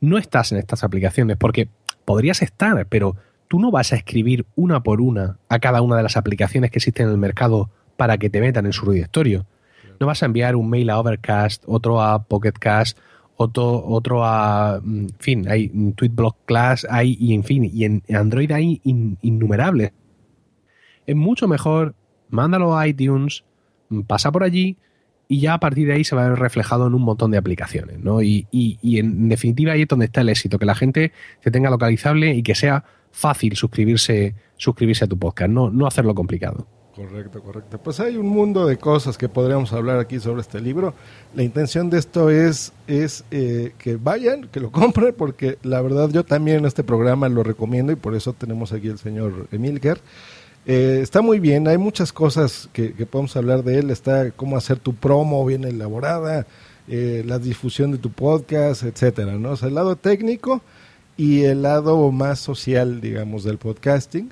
no 0.00 0.18
estás 0.18 0.52
en 0.52 0.58
estas 0.58 0.82
aplicaciones, 0.82 1.36
porque 1.36 1.68
podrías 2.04 2.42
estar, 2.42 2.86
pero 2.86 3.16
tú 3.46 3.60
no 3.60 3.70
vas 3.70 3.92
a 3.92 3.96
escribir 3.96 4.46
una 4.56 4.82
por 4.82 5.00
una 5.00 5.36
a 5.48 5.58
cada 5.58 5.82
una 5.82 5.96
de 5.96 6.02
las 6.02 6.16
aplicaciones 6.16 6.70
que 6.70 6.78
existen 6.78 7.06
en 7.06 7.12
el 7.12 7.18
mercado 7.18 7.70
para 7.96 8.18
que 8.18 8.30
te 8.30 8.40
metan 8.40 8.66
en 8.66 8.72
su 8.72 8.90
directorio 8.90 9.46
no 10.02 10.08
vas 10.08 10.24
a 10.24 10.26
enviar 10.26 10.56
un 10.56 10.68
mail 10.68 10.90
a 10.90 10.98
Overcast, 10.98 11.62
otro 11.64 12.02
a 12.02 12.24
Pocketcast, 12.24 12.98
otro, 13.36 13.84
otro 13.86 14.24
a, 14.24 14.80
mm, 14.82 14.98
en 14.98 15.14
fin, 15.20 15.48
hay 15.48 15.68
TweetBlock 15.68 16.38
Class, 16.44 16.84
hay, 16.90 17.16
y 17.20 17.34
en 17.34 17.44
fin, 17.44 17.70
y 17.72 17.84
en 17.84 18.02
Android 18.12 18.50
hay 18.50 18.80
innumerables. 18.82 19.92
Es 21.06 21.14
mucho 21.14 21.46
mejor, 21.46 21.94
mándalo 22.30 22.76
a 22.76 22.88
iTunes, 22.88 23.44
mm, 23.90 24.00
pasa 24.00 24.32
por 24.32 24.42
allí 24.42 24.76
y 25.28 25.38
ya 25.38 25.54
a 25.54 25.60
partir 25.60 25.86
de 25.86 25.94
ahí 25.94 26.02
se 26.02 26.16
va 26.16 26.26
a 26.26 26.30
ver 26.30 26.38
reflejado 26.40 26.88
en 26.88 26.94
un 26.94 27.02
montón 27.02 27.30
de 27.30 27.38
aplicaciones, 27.38 28.00
¿no? 28.00 28.22
Y, 28.22 28.48
y, 28.50 28.98
en 28.98 29.28
definitiva 29.28 29.74
ahí 29.74 29.82
es 29.82 29.88
donde 29.88 30.06
está 30.06 30.22
el 30.22 30.30
éxito, 30.30 30.58
que 30.58 30.66
la 30.66 30.74
gente 30.74 31.12
se 31.38 31.52
tenga 31.52 31.70
localizable 31.70 32.34
y 32.34 32.42
que 32.42 32.56
sea 32.56 32.82
fácil 33.12 33.54
suscribirse, 33.54 34.34
suscribirse 34.56 35.04
a 35.04 35.08
tu 35.08 35.16
podcast, 35.16 35.50
no, 35.52 35.70
no 35.70 35.86
hacerlo 35.86 36.12
complicado. 36.16 36.66
Correcto, 36.94 37.40
correcto. 37.40 37.78
Pues 37.78 38.00
hay 38.00 38.18
un 38.18 38.26
mundo 38.26 38.66
de 38.66 38.76
cosas 38.76 39.16
que 39.16 39.26
podríamos 39.26 39.72
hablar 39.72 39.98
aquí 39.98 40.20
sobre 40.20 40.42
este 40.42 40.60
libro. 40.60 40.92
La 41.34 41.42
intención 41.42 41.88
de 41.88 41.98
esto 41.98 42.28
es, 42.28 42.72
es 42.86 43.24
eh, 43.30 43.72
que 43.78 43.96
vayan, 43.96 44.48
que 44.48 44.60
lo 44.60 44.70
compren, 44.72 45.14
porque 45.16 45.56
la 45.62 45.80
verdad 45.80 46.10
yo 46.10 46.22
también 46.24 46.58
en 46.58 46.66
este 46.66 46.84
programa 46.84 47.30
lo 47.30 47.42
recomiendo 47.42 47.92
y 47.92 47.96
por 47.96 48.14
eso 48.14 48.34
tenemos 48.34 48.72
aquí 48.72 48.88
el 48.88 48.98
señor 48.98 49.48
Emilker. 49.52 50.00
Eh, 50.66 51.00
está 51.02 51.22
muy 51.22 51.40
bien, 51.40 51.66
hay 51.66 51.78
muchas 51.78 52.12
cosas 52.12 52.68
que, 52.74 52.90
podemos 53.10 53.34
hablar 53.36 53.64
de 53.64 53.78
él. 53.78 53.90
Está 53.90 54.30
cómo 54.30 54.58
hacer 54.58 54.78
tu 54.78 54.94
promo 54.94 55.46
bien 55.46 55.64
elaborada, 55.64 56.46
eh, 56.88 57.22
la 57.26 57.38
difusión 57.38 57.92
de 57.92 57.98
tu 57.98 58.10
podcast, 58.10 58.82
etcétera, 58.82 59.38
¿no? 59.38 59.52
O 59.52 59.56
sea, 59.56 59.68
el 59.68 59.74
lado 59.76 59.96
técnico 59.96 60.60
y 61.16 61.44
el 61.44 61.62
lado 61.62 62.12
más 62.12 62.38
social, 62.38 63.00
digamos, 63.00 63.44
del 63.44 63.56
podcasting 63.56 64.30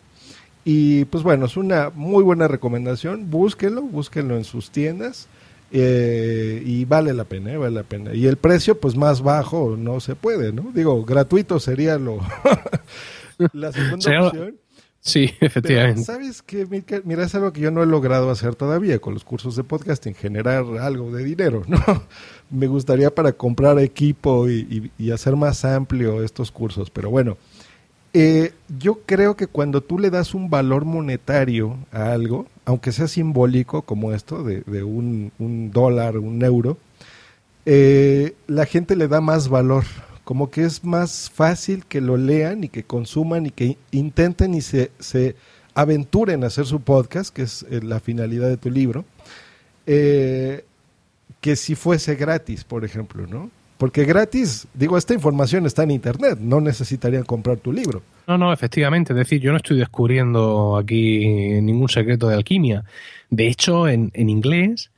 y 0.64 1.04
pues 1.06 1.22
bueno, 1.22 1.46
es 1.46 1.56
una 1.56 1.90
muy 1.94 2.22
buena 2.22 2.48
recomendación. 2.48 3.30
Búsquenlo, 3.30 3.82
búsquenlo 3.82 4.36
en 4.36 4.44
sus 4.44 4.70
tiendas. 4.70 5.28
Eh, 5.72 6.62
y 6.66 6.84
vale 6.84 7.14
la 7.14 7.24
pena, 7.24 7.52
eh, 7.52 7.56
vale 7.56 7.74
la 7.74 7.82
pena. 7.84 8.12
Y 8.12 8.26
el 8.26 8.36
precio, 8.36 8.78
pues 8.78 8.96
más 8.96 9.22
bajo 9.22 9.76
no 9.78 10.00
se 10.00 10.16
puede, 10.16 10.52
¿no? 10.52 10.72
Digo, 10.74 11.04
gratuito 11.04 11.60
sería 11.60 11.96
lo 11.96 12.18
la 13.52 13.72
segunda 13.72 14.26
opción. 14.26 14.56
Sí, 15.02 15.30
efectivamente. 15.40 16.02
¿Sabes 16.02 16.42
qué? 16.42 16.66
Mira, 17.04 17.24
es 17.24 17.34
algo 17.34 17.54
que 17.54 17.60
yo 17.62 17.70
no 17.70 17.82
he 17.82 17.86
logrado 17.86 18.30
hacer 18.30 18.54
todavía 18.54 18.98
con 18.98 19.14
los 19.14 19.24
cursos 19.24 19.56
de 19.56 19.64
podcasting, 19.64 20.14
generar 20.14 20.64
algo 20.78 21.10
de 21.10 21.24
dinero, 21.24 21.62
¿no? 21.68 21.80
Me 22.50 22.66
gustaría 22.66 23.14
para 23.14 23.32
comprar 23.32 23.78
equipo 23.78 24.50
y, 24.50 24.90
y 24.98 25.10
hacer 25.10 25.36
más 25.36 25.64
amplio 25.64 26.22
estos 26.22 26.50
cursos, 26.50 26.90
pero 26.90 27.08
bueno, 27.08 27.38
eh, 28.12 28.52
yo 28.78 29.00
creo 29.06 29.36
que 29.36 29.46
cuando 29.46 29.82
tú 29.82 29.98
le 29.98 30.10
das 30.10 30.34
un 30.34 30.50
valor 30.50 30.84
monetario 30.84 31.76
a 31.92 32.12
algo, 32.12 32.46
aunque 32.64 32.92
sea 32.92 33.06
simbólico 33.08 33.82
como 33.82 34.12
esto, 34.12 34.42
de, 34.42 34.82
un, 34.82 35.32
un, 35.38 35.70
dólar, 35.70 36.18
un 36.18 36.42
euro, 36.42 36.76
eh, 37.66 38.34
la 38.46 38.66
gente 38.66 38.96
le 38.96 39.08
da 39.08 39.20
más 39.20 39.48
valor. 39.48 39.84
Como 40.24 40.50
que 40.50 40.64
es 40.64 40.84
más 40.84 41.30
fácil 41.30 41.86
que 41.86 42.00
lo 42.00 42.16
lean 42.16 42.64
y 42.64 42.68
que 42.68 42.84
consuman 42.84 43.46
y 43.46 43.50
que 43.50 43.76
intenten 43.90 44.54
y 44.54 44.60
se, 44.60 44.90
aventuren 45.74 46.44
a 46.44 46.48
hacer 46.48 46.66
su 46.66 46.80
podcast, 46.80 47.34
que 47.34 47.42
es 47.42 47.64
eh, 47.70 47.80
la 47.82 48.00
finalidad 48.00 48.48
de 48.48 48.56
tu 48.56 48.70
libro, 48.70 49.04
que 49.86 51.56
si 51.56 51.74
fuese 51.74 52.14
gratis, 52.14 52.62
por 52.64 52.84
ejemplo, 52.84 53.26
¿no? 53.26 53.50
Porque 53.80 54.04
gratis, 54.04 54.68
digo, 54.74 54.98
esta 54.98 55.14
información 55.14 55.64
está 55.64 55.84
en 55.84 55.92
Internet, 55.92 56.38
no 56.38 56.60
necesitarían 56.60 57.24
comprar 57.24 57.56
tu 57.56 57.72
libro. 57.72 58.02
No, 58.26 58.36
no, 58.36 58.52
efectivamente, 58.52 59.14
es 59.14 59.16
decir, 59.16 59.40
yo 59.40 59.52
no 59.52 59.56
estoy 59.56 59.78
descubriendo 59.78 60.76
aquí 60.76 61.20
ningún 61.62 61.88
secreto 61.88 62.28
de 62.28 62.34
alquimia. 62.34 62.84
De 63.30 63.48
hecho, 63.48 63.88
en, 63.88 64.10
en 64.12 64.28
inglés 64.28 64.89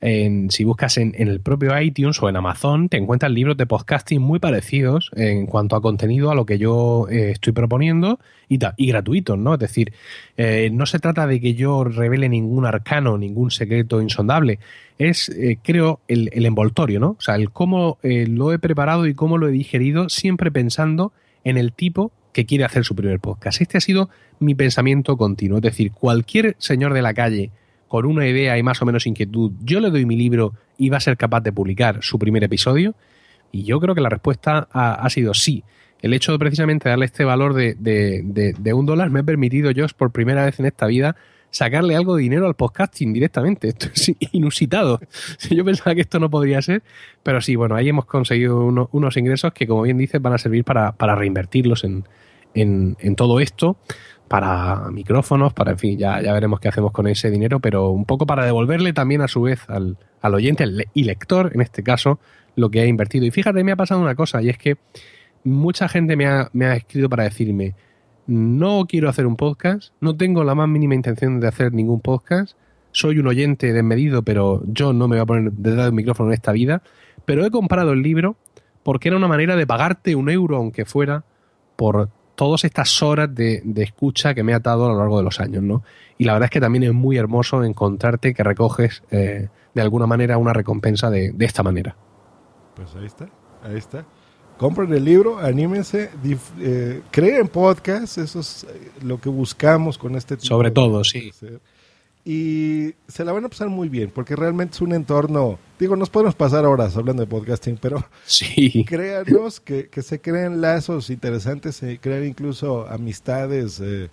si 0.00 0.64
buscas 0.64 0.96
en, 0.96 1.14
el 1.16 1.40
propio 1.40 1.78
iTunes 1.78 2.22
o 2.22 2.28
en 2.28 2.36
Amazon, 2.36 2.88
te 2.88 2.96
encuentras 2.96 3.30
libros 3.30 3.56
de 3.56 3.66
podcasting 3.66 4.20
muy 4.20 4.38
parecidos 4.38 5.10
en 5.14 5.46
cuanto 5.46 5.76
a 5.76 5.82
contenido 5.82 6.30
a 6.30 6.34
lo 6.34 6.46
que 6.46 6.58
yo 6.58 7.06
eh, 7.10 7.32
estoy 7.32 7.52
proponiendo 7.52 8.18
y, 8.48 8.58
y, 8.76 8.86
gratuitos, 8.88 9.38
¿no? 9.38 9.54
Es 9.54 9.60
decir, 9.60 9.92
eh, 10.38 10.70
no 10.72 10.86
se 10.86 11.00
trata 11.00 11.26
de 11.26 11.40
que 11.40 11.54
yo 11.54 11.84
revele 11.84 12.30
ningún 12.30 12.64
arcano, 12.64 13.18
ningún 13.18 13.50
secreto 13.50 14.00
insondable. 14.00 14.58
Es, 14.98 15.28
eh, 15.28 15.58
creo, 15.62 16.00
el, 16.08 16.30
el, 16.32 16.46
envoltorio, 16.46 16.98
¿no? 16.98 17.10
O 17.10 17.20
sea, 17.20 17.36
el 17.36 17.50
cómo 17.50 17.98
lo 18.02 18.52
he 18.52 18.58
preparado 18.58 19.06
y 19.06 19.14
cómo 19.14 19.36
lo 19.36 19.48
he 19.48 19.52
digerido, 19.52 20.08
siempre 20.08 20.50
pensando 20.50 21.12
en 21.44 21.58
el 21.58 21.72
tipo 21.72 22.10
que 22.32 22.46
quiere 22.46 22.64
hacer 22.64 22.84
su 22.84 22.94
primer 22.94 23.20
podcast. 23.20 23.60
Este 23.60 23.76
ha 23.78 23.80
sido 23.80 24.08
mi 24.38 24.54
pensamiento 24.54 25.16
continuo. 25.16 25.58
Es 25.58 25.62
decir, 25.62 25.92
cualquier 25.92 26.56
señor 26.58 26.94
de 26.94 27.02
la 27.02 27.14
calle 27.14 27.50
con 27.90 28.06
una 28.06 28.24
idea 28.28 28.56
y 28.56 28.62
más 28.62 28.80
o 28.82 28.86
menos 28.86 29.04
inquietud, 29.08 29.50
yo 29.64 29.80
le 29.80 29.90
doy 29.90 30.06
mi 30.06 30.14
libro 30.14 30.54
y 30.78 30.90
va 30.90 30.98
a 30.98 31.00
ser 31.00 31.16
capaz 31.16 31.40
de 31.40 31.52
publicar 31.52 31.98
su 32.02 32.20
primer 32.20 32.44
episodio? 32.44 32.94
Y 33.50 33.64
yo 33.64 33.80
creo 33.80 33.96
que 33.96 34.00
la 34.00 34.08
respuesta 34.08 34.68
ha, 34.70 35.10
sido 35.10 35.34
sí. 35.34 35.64
El 36.00 36.14
hecho 36.14 36.30
de 36.30 36.38
precisamente 36.38 36.88
darle 36.88 37.06
este 37.06 37.24
valor 37.24 37.52
de, 37.52 38.72
un 38.72 38.86
dólar 38.86 39.10
me 39.10 39.18
ha 39.18 39.22
permitido 39.24 39.72
yo 39.72 39.86
por 39.96 40.12
primera 40.12 40.44
vez 40.44 40.60
en 40.60 40.66
esta 40.66 40.86
vida 40.86 41.16
sacarle 41.50 41.96
algo 41.96 42.14
de 42.14 42.22
dinero 42.22 42.46
al 42.46 42.54
podcasting 42.54 43.12
directamente. 43.12 43.66
Esto 43.66 43.88
es 43.92 44.12
inusitado. 44.30 45.00
Yo 45.50 45.64
pensaba 45.64 45.96
que 45.96 46.02
esto 46.02 46.20
no 46.20 46.30
podría 46.30 46.62
ser, 46.62 46.84
pero 47.24 47.40
sí, 47.40 47.56
bueno, 47.56 47.74
ahí 47.74 47.88
hemos 47.88 48.04
conseguido 48.04 48.86
unos 48.92 49.16
ingresos 49.16 49.52
que, 49.52 49.66
como 49.66 49.82
bien 49.82 49.98
dices, 49.98 50.22
van 50.22 50.34
a 50.34 50.38
servir 50.38 50.62
para, 50.62 50.94
reinvertirlos 51.16 51.82
en, 51.82 52.04
en, 52.54 53.16
todo 53.16 53.40
esto 53.40 53.78
para 54.30 54.92
micrófonos, 54.92 55.52
para, 55.52 55.72
en 55.72 55.78
fin, 55.78 55.98
ya, 55.98 56.22
ya 56.22 56.32
veremos 56.32 56.60
qué 56.60 56.68
hacemos 56.68 56.92
con 56.92 57.08
ese 57.08 57.32
dinero, 57.32 57.58
pero 57.58 57.90
un 57.90 58.04
poco 58.04 58.26
para 58.26 58.44
devolverle 58.44 58.92
también 58.92 59.22
a 59.22 59.26
su 59.26 59.42
vez 59.42 59.68
al, 59.68 59.96
al 60.22 60.34
oyente 60.36 60.64
y 60.94 61.02
lector, 61.02 61.50
en 61.52 61.60
este 61.60 61.82
caso, 61.82 62.20
lo 62.54 62.70
que 62.70 62.80
ha 62.80 62.86
invertido. 62.86 63.26
Y 63.26 63.32
fíjate, 63.32 63.64
me 63.64 63.72
ha 63.72 63.76
pasado 63.76 64.00
una 64.00 64.14
cosa, 64.14 64.40
y 64.40 64.48
es 64.48 64.56
que 64.56 64.76
mucha 65.42 65.88
gente 65.88 66.14
me 66.14 66.26
ha, 66.26 66.48
me 66.52 66.66
ha 66.66 66.76
escrito 66.76 67.08
para 67.08 67.24
decirme, 67.24 67.74
no 68.28 68.86
quiero 68.88 69.08
hacer 69.08 69.26
un 69.26 69.34
podcast, 69.34 69.94
no 70.00 70.16
tengo 70.16 70.44
la 70.44 70.54
más 70.54 70.68
mínima 70.68 70.94
intención 70.94 71.40
de 71.40 71.48
hacer 71.48 71.72
ningún 71.72 72.00
podcast, 72.00 72.56
soy 72.92 73.18
un 73.18 73.26
oyente 73.26 73.72
desmedido, 73.72 74.22
pero 74.22 74.62
yo 74.64 74.92
no 74.92 75.08
me 75.08 75.16
voy 75.16 75.22
a 75.22 75.26
poner 75.26 75.50
detrás 75.54 75.86
del 75.86 75.94
micrófono 75.94 76.28
en 76.28 76.34
esta 76.34 76.52
vida, 76.52 76.82
pero 77.24 77.44
he 77.44 77.50
comprado 77.50 77.90
el 77.90 78.02
libro 78.02 78.36
porque 78.84 79.08
era 79.08 79.16
una 79.16 79.26
manera 79.26 79.56
de 79.56 79.66
pagarte 79.66 80.14
un 80.14 80.30
euro, 80.30 80.56
aunque 80.56 80.84
fuera, 80.84 81.24
por 81.74 82.10
todas 82.40 82.64
estas 82.64 83.02
horas 83.02 83.34
de, 83.34 83.62
escucha 83.76 84.32
que 84.32 84.42
me 84.42 84.54
ha 84.54 84.60
dado 84.60 84.86
a 84.86 84.88
lo 84.88 84.96
largo 84.96 85.18
de 85.18 85.24
los 85.24 85.40
años, 85.40 85.62
¿no? 85.62 85.82
Y 86.16 86.24
la 86.24 86.32
verdad 86.32 86.46
es 86.46 86.50
que 86.50 86.58
también 86.58 86.84
es 86.84 86.94
muy 86.94 87.18
hermoso 87.18 87.62
encontrarte 87.62 88.32
que 88.32 88.42
recoges 88.42 89.02
eh, 89.10 89.48
de 89.74 89.82
alguna 89.82 90.06
manera 90.06 90.38
una 90.38 90.54
recompensa 90.54 91.10
de, 91.10 91.34
esta 91.38 91.62
manera. 91.62 91.94
Pues 92.76 92.94
ahí 92.94 93.04
está, 93.04 93.28
ahí 93.62 93.76
está. 93.76 94.06
compren 94.56 94.90
el 94.94 95.04
libro, 95.04 95.38
anímense, 95.38 96.08
eh, 96.60 97.02
creen 97.10 97.48
podcast, 97.48 98.16
eso 98.16 98.40
es 98.40 98.64
eh, 98.64 98.90
lo 99.02 99.20
que 99.20 99.28
buscamos 99.28 99.98
con 99.98 100.16
este 100.16 100.38
tipo 100.38 100.48
Sobre 100.48 100.70
todo, 100.70 101.04
sí. 101.04 101.30
Y 102.24 102.94
se 103.08 103.24
la 103.24 103.32
van 103.32 103.44
a 103.44 103.48
pasar 103.48 103.68
muy 103.68 103.88
bien, 103.88 104.10
porque 104.14 104.36
realmente 104.36 104.74
es 104.74 104.80
un 104.82 104.92
entorno, 104.92 105.58
digo, 105.78 105.96
nos 105.96 106.10
podemos 106.10 106.34
pasar 106.34 106.66
horas 106.66 106.96
hablando 106.96 107.22
de 107.22 107.28
podcasting, 107.28 107.78
pero 107.80 108.04
sí. 108.24 108.84
créanos 108.88 109.60
que, 109.60 109.88
que 109.88 110.02
se 110.02 110.20
crean 110.20 110.60
lazos 110.60 111.10
interesantes, 111.10 111.76
se 111.76 111.98
crean 111.98 112.26
incluso 112.26 112.86
amistades. 112.88 113.80
Eh, 113.80 114.10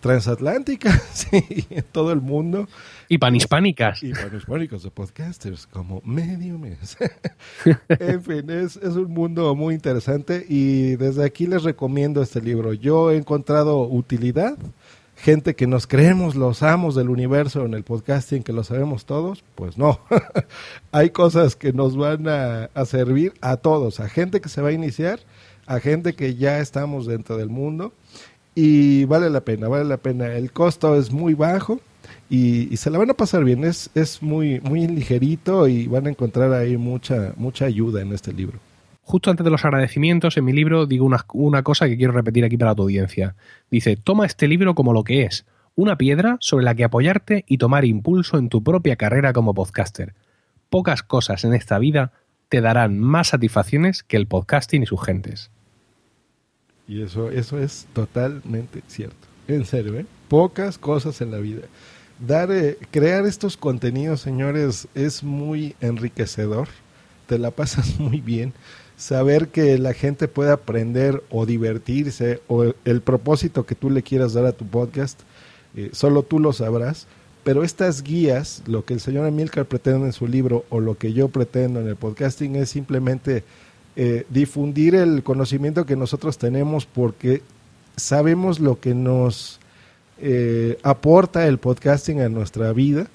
transatlánticas 0.00 1.02
sí, 1.30 1.66
en 1.70 1.84
todo 1.90 2.12
el 2.12 2.20
mundo. 2.20 2.68
Y 3.08 3.18
panhispánicas. 3.18 4.02
Y 4.02 4.12
panhispánicos 4.12 4.82
de 4.84 4.90
podcasters, 4.90 5.66
como 5.66 6.00
medio 6.04 6.58
mes. 6.58 6.96
en 7.88 8.22
fin, 8.22 8.48
es, 8.50 8.76
es, 8.76 8.94
un 8.94 9.12
mundo 9.12 9.54
muy 9.54 9.74
interesante 9.74 10.44
y 10.48 10.96
desde 10.96 11.24
aquí 11.24 11.46
les 11.46 11.64
recomiendo 11.64 12.22
este 12.22 12.40
libro. 12.40 12.72
Yo 12.72 13.10
he 13.10 13.16
encontrado 13.16 13.82
utilidad. 13.82 14.56
Gente 15.16 15.54
que 15.54 15.66
nos 15.66 15.86
creemos 15.86 16.36
los 16.36 16.62
amos 16.62 16.94
del 16.94 17.08
universo 17.08 17.64
en 17.64 17.72
el 17.72 17.84
podcasting, 17.84 18.42
que 18.42 18.52
lo 18.52 18.62
sabemos 18.64 19.06
todos, 19.06 19.44
pues 19.54 19.78
no. 19.78 19.98
Hay 20.92 21.10
cosas 21.10 21.56
que 21.56 21.72
nos 21.72 21.96
van 21.96 22.28
a, 22.28 22.68
servir 22.84 23.32
a 23.40 23.56
todos, 23.56 23.98
a 23.98 24.10
gente 24.10 24.40
que 24.42 24.50
se 24.50 24.60
va 24.60 24.68
a 24.68 24.72
iniciar, 24.72 25.20
a 25.66 25.80
gente 25.80 26.14
que 26.14 26.34
ya 26.34 26.60
estamos 26.60 27.06
dentro 27.06 27.38
del 27.38 27.48
mundo 27.48 27.92
y 28.54 29.04
vale 29.06 29.30
la 29.30 29.40
pena, 29.40 29.68
vale 29.68 29.86
la 29.86 29.96
pena. 29.96 30.34
El 30.34 30.52
costo 30.52 30.94
es 30.96 31.10
muy 31.10 31.32
bajo 31.32 31.80
y, 32.28 32.76
se 32.76 32.90
la 32.90 32.98
van 32.98 33.10
a 33.10 33.14
pasar 33.14 33.42
bien. 33.42 33.64
Es, 33.64 33.88
es 33.94 34.22
muy, 34.22 34.60
muy 34.60 34.86
ligerito 34.86 35.66
y 35.66 35.86
van 35.86 36.06
a 36.06 36.10
encontrar 36.10 36.52
ahí 36.52 36.76
mucha, 36.76 37.32
mucha 37.36 37.64
ayuda 37.64 38.02
en 38.02 38.12
este 38.12 38.34
libro. 38.34 38.58
Justo 39.08 39.30
antes 39.30 39.44
de 39.44 39.52
los 39.52 39.64
agradecimientos, 39.64 40.36
en 40.36 40.44
mi 40.44 40.52
libro 40.52 40.84
digo 40.84 41.08
una, 41.32 41.62
cosa 41.62 41.86
que 41.86 41.96
quiero 41.96 42.12
repetir 42.12 42.44
aquí 42.44 42.56
para 42.56 42.74
tu 42.74 42.82
audiencia. 42.82 43.36
Dice, 43.70 43.94
toma 43.94 44.26
este 44.26 44.48
libro 44.48 44.74
como 44.74 44.92
lo 44.92 45.04
que 45.04 45.22
es, 45.22 45.46
una 45.76 45.96
piedra 45.96 46.38
sobre 46.40 46.64
la 46.64 46.74
que 46.74 46.82
apoyarte 46.82 47.44
y 47.46 47.58
tomar 47.58 47.84
impulso 47.84 48.36
en 48.36 48.48
tu 48.48 48.64
propia 48.64 48.96
carrera 48.96 49.32
como 49.32 49.54
podcaster. 49.54 50.14
Pocas 50.70 51.04
cosas 51.04 51.44
en 51.44 51.54
esta 51.54 51.78
vida 51.78 52.10
te 52.48 52.60
darán 52.60 52.98
más 52.98 53.28
satisfacciones 53.28 54.02
que 54.02 54.16
el 54.16 54.26
podcasting 54.26 54.82
y 54.82 54.86
sus 54.86 55.04
gentes. 55.04 55.52
Y 56.88 57.02
eso, 57.02 57.30
eso 57.30 57.60
es 57.60 57.86
totalmente 57.92 58.82
cierto. 58.88 59.28
En 59.46 59.66
serio, 59.66 60.00
¿eh? 60.00 60.06
Pocas 60.26 60.78
cosas 60.78 61.20
en 61.20 61.30
la 61.30 61.38
vida. 61.38 61.62
Dar, 62.18 62.50
eh, 62.50 62.76
crear 62.90 63.24
estos 63.24 63.56
contenidos, 63.56 64.20
señores, 64.20 64.88
es 64.96 65.22
muy 65.22 65.76
enriquecedor. 65.80 66.66
Te 67.26 67.38
la 67.38 67.50
pasas 67.50 67.96
muy 67.98 68.20
bien. 68.20 68.52
Saber 68.96 69.48
que 69.48 69.78
la 69.78 69.92
gente 69.92 70.26
puede 70.28 70.50
aprender 70.50 71.22
o 71.30 71.44
divertirse 71.44 72.40
o 72.48 72.72
el, 72.84 73.00
propósito 73.02 73.66
que 73.66 73.74
tú 73.74 73.90
le 73.90 74.02
quieras 74.02 74.32
dar 74.32 74.46
a 74.46 74.52
tu 74.52 74.66
podcast, 74.66 75.20
eh, 75.74 75.90
solo 75.92 76.22
tú 76.22 76.38
lo 76.38 76.52
sabrás. 76.52 77.06
Pero 77.44 77.62
estas 77.62 78.02
guías, 78.02 78.62
lo 78.66 78.84
que 78.84 78.94
el 78.94 79.00
señor 79.00 79.26
Amilcar 79.26 79.66
pretende 79.66 80.06
en 80.06 80.12
su 80.12 80.26
libro 80.26 80.64
o 80.68 80.80
lo 80.80 80.98
que 80.98 81.12
yo 81.12 81.28
pretendo 81.28 81.80
en 81.80 81.86
el 81.86 81.94
podcasting 81.94 82.56
es 82.56 82.70
simplemente 82.70 83.44
eh, 83.94 84.26
difundir 84.30 84.94
el 84.94 85.22
conocimiento 85.22 85.86
que 85.86 85.94
nosotros 85.94 86.38
tenemos 86.38 86.86
porque 86.86 87.42
sabemos 87.96 88.60
lo 88.60 88.80
que 88.80 88.94
nos 88.94 89.60
eh, 90.18 90.78
aporta 90.82 91.46
el 91.46 91.58
podcasting 91.58 92.20
a 92.20 92.28
nuestra 92.28 92.72
vida 92.72 93.06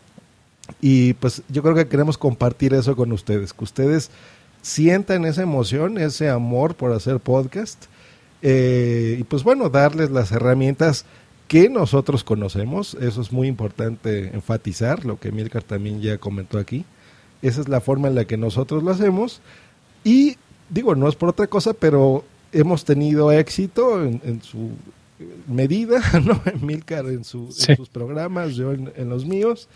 y 0.79 1.13
pues 1.13 1.41
yo 1.49 1.61
creo 1.61 1.75
que 1.75 1.87
queremos 1.87 2.17
compartir 2.17 2.73
eso 2.73 2.95
con 2.95 3.11
ustedes, 3.11 3.53
que 3.53 3.63
ustedes 3.63 4.11
sientan 4.61 5.25
esa 5.25 5.41
emoción, 5.41 5.97
ese 5.97 6.29
amor 6.29 6.75
por 6.75 6.93
hacer 6.93 7.19
podcast 7.19 7.85
eh, 8.41 9.17
y 9.19 9.23
pues 9.23 9.43
bueno, 9.43 9.69
darles 9.69 10.11
las 10.11 10.31
herramientas 10.31 11.05
que 11.47 11.69
nosotros 11.69 12.23
conocemos, 12.23 12.95
eso 13.01 13.21
es 13.21 13.31
muy 13.31 13.47
importante 13.47 14.33
enfatizar, 14.33 15.05
lo 15.05 15.19
que 15.19 15.31
Milcar 15.31 15.63
también 15.63 16.01
ya 16.01 16.17
comentó 16.17 16.57
aquí, 16.57 16.85
esa 17.41 17.61
es 17.61 17.67
la 17.67 17.81
forma 17.81 18.07
en 18.07 18.15
la 18.15 18.25
que 18.25 18.37
nosotros 18.37 18.83
lo 18.83 18.91
hacemos 18.91 19.41
y 20.03 20.37
digo, 20.69 20.95
no 20.95 21.07
es 21.07 21.15
por 21.15 21.29
otra 21.29 21.47
cosa, 21.47 21.73
pero 21.73 22.23
hemos 22.51 22.85
tenido 22.85 23.31
éxito 23.31 24.03
en, 24.03 24.41
su 24.41 24.71
medida, 25.47 26.01
¿no? 26.25 26.41
Milcar 26.61 27.05
en, 27.07 27.23
su, 27.23 27.53
en 27.67 27.77
sus 27.77 27.89
programas, 27.89 28.55
yo 28.55 28.71
en, 28.71 29.09
los 29.09 29.25
míos. 29.25 29.67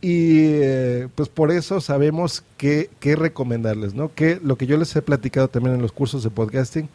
Y 0.00 0.48
eh, 0.52 1.08
pues 1.14 1.28
por 1.28 1.50
eso 1.50 1.80
sabemos 1.80 2.44
qué, 2.56 2.90
qué 3.00 3.16
recomendarles, 3.16 3.94
¿no? 3.94 4.14
Que 4.14 4.38
lo 4.42 4.56
que 4.56 4.66
yo 4.66 4.76
les 4.76 4.94
he 4.94 5.02
platicado 5.02 5.48
también 5.48 5.76
en 5.76 5.82
los 5.82 5.92
cursos 5.92 6.22
de 6.22 6.30
podcasting, 6.30 6.88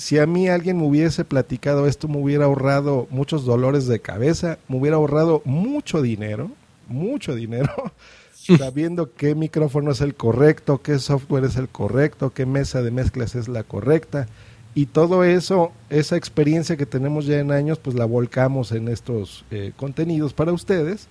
si 0.00 0.18
a 0.18 0.26
mí 0.26 0.48
alguien 0.48 0.78
me 0.78 0.84
hubiese 0.84 1.26
platicado 1.26 1.86
esto, 1.86 2.08
me 2.08 2.16
hubiera 2.16 2.46
ahorrado 2.46 3.06
muchos 3.10 3.44
dolores 3.44 3.86
de 3.86 4.00
cabeza, 4.00 4.58
me 4.66 4.78
hubiera 4.78 4.96
ahorrado 4.96 5.42
mucho 5.44 6.00
dinero, 6.00 6.50
mucho 6.88 7.34
dinero, 7.34 7.92
sabiendo 8.32 9.12
qué 9.14 9.34
micrófono 9.34 9.90
es 9.90 10.00
el 10.00 10.14
correcto, 10.14 10.80
qué 10.80 10.98
software 10.98 11.44
es 11.44 11.56
el 11.56 11.68
correcto, 11.68 12.32
qué 12.32 12.46
mesa 12.46 12.80
de 12.80 12.90
mezclas 12.90 13.34
es 13.34 13.46
la 13.46 13.62
correcta. 13.62 14.26
Y 14.74 14.86
todo 14.86 15.22
eso, 15.22 15.72
esa 15.90 16.16
experiencia 16.16 16.78
que 16.78 16.86
tenemos 16.86 17.26
ya 17.26 17.38
en 17.38 17.52
años, 17.52 17.78
pues 17.78 17.94
la 17.94 18.06
volcamos 18.06 18.72
en 18.72 18.88
estos 18.88 19.44
eh, 19.50 19.72
contenidos 19.76 20.32
para 20.32 20.52
ustedes. 20.52 21.08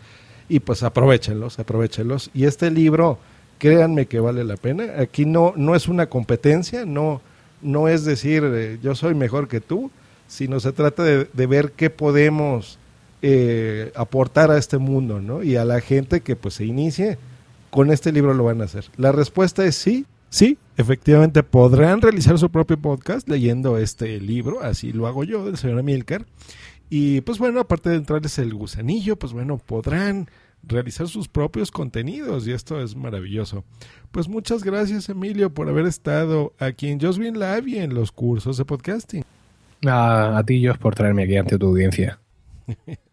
Y 0.50 0.60
pues 0.60 0.84
aprovechenlos, 0.84 1.60
aprovechenlos. 1.60 2.32
Y 2.34 2.46
este 2.46 2.72
libro, 2.72 3.20
créanme 3.60 4.08
que 4.08 4.20
vale 4.20 4.44
la 4.44 4.58
pena. 4.58 4.86
Aquí 5.00 5.26
no, 5.26 5.54
no 5.56 5.76
es 5.76 5.88
una 5.88 6.08
competencia, 6.08 6.86
no, 6.86 7.22
no 7.62 7.88
es 7.88 8.04
decir 8.04 8.44
eh, 8.46 8.80
yo 8.82 8.96
soy 8.96 9.14
mejor 9.14 9.48
que 9.48 9.62
tú, 9.62 9.92
sino 10.28 10.60
se 10.60 10.72
trata 10.72 11.04
de, 11.04 11.28
de 11.32 11.48
ver 11.48 11.72
qué 11.74 11.90
podemos 11.90 12.80
eh, 13.22 13.92
aportar 13.96 14.50
a 14.50 14.58
este 14.58 14.78
mundo, 14.78 15.20
¿no? 15.20 15.44
Y 15.44 15.58
a 15.58 15.66
la 15.66 15.82
gente 15.82 16.22
que 16.22 16.38
pues 16.38 16.54
se 16.54 16.66
inicie 16.66 17.18
con 17.70 17.92
este 17.92 18.14
libro 18.14 18.34
lo 18.34 18.46
van 18.46 18.62
a 18.62 18.64
hacer. 18.64 18.86
La 18.96 19.12
respuesta 19.12 19.66
es 19.66 19.76
sí, 19.76 20.06
sí, 20.30 20.58
efectivamente 20.78 21.44
podrán 21.44 22.02
realizar 22.02 22.38
su 22.40 22.50
propio 22.50 22.78
podcast 22.78 23.28
leyendo 23.28 23.78
este 23.78 24.22
libro, 24.22 24.64
así 24.64 24.94
lo 24.94 25.06
hago 25.06 25.26
yo, 25.26 25.44
del 25.44 25.58
señor 25.58 25.80
Amilcar. 25.80 26.26
Y 26.90 27.22
pues 27.22 27.38
bueno, 27.38 27.60
aparte 27.60 27.90
de 27.90 27.98
entrarles 27.98 28.40
el 28.40 28.54
gusanillo, 28.54 29.16
pues 29.18 29.34
bueno, 29.34 29.58
podrán 29.58 30.30
realizar 30.64 31.08
sus 31.08 31.28
propios 31.28 31.72
contenidos 31.72 32.48
y 32.48 32.52
esto 32.52 32.82
es 32.82 32.96
maravilloso. 32.96 33.64
Pues 34.12 34.28
muchas 34.28 34.64
gracias 34.64 35.08
Emilio 35.10 35.54
por 35.54 35.70
haber 35.70 35.86
estado 35.86 36.54
aquí 36.60 36.90
en 36.90 37.00
Just 37.00 37.20
Green 37.20 37.40
Live 37.40 37.64
y 37.68 37.78
en 37.78 37.94
los 37.94 38.12
cursos 38.12 38.58
de 38.58 38.66
podcasting. 38.66 39.24
A, 39.86 40.38
a 40.38 40.44
ti, 40.44 40.66
Josh, 40.66 40.78
por 40.78 40.96
traerme 40.96 41.24
aquí 41.24 41.38
ante 41.38 41.58
tu 41.58 41.68
audiencia. 41.68 42.20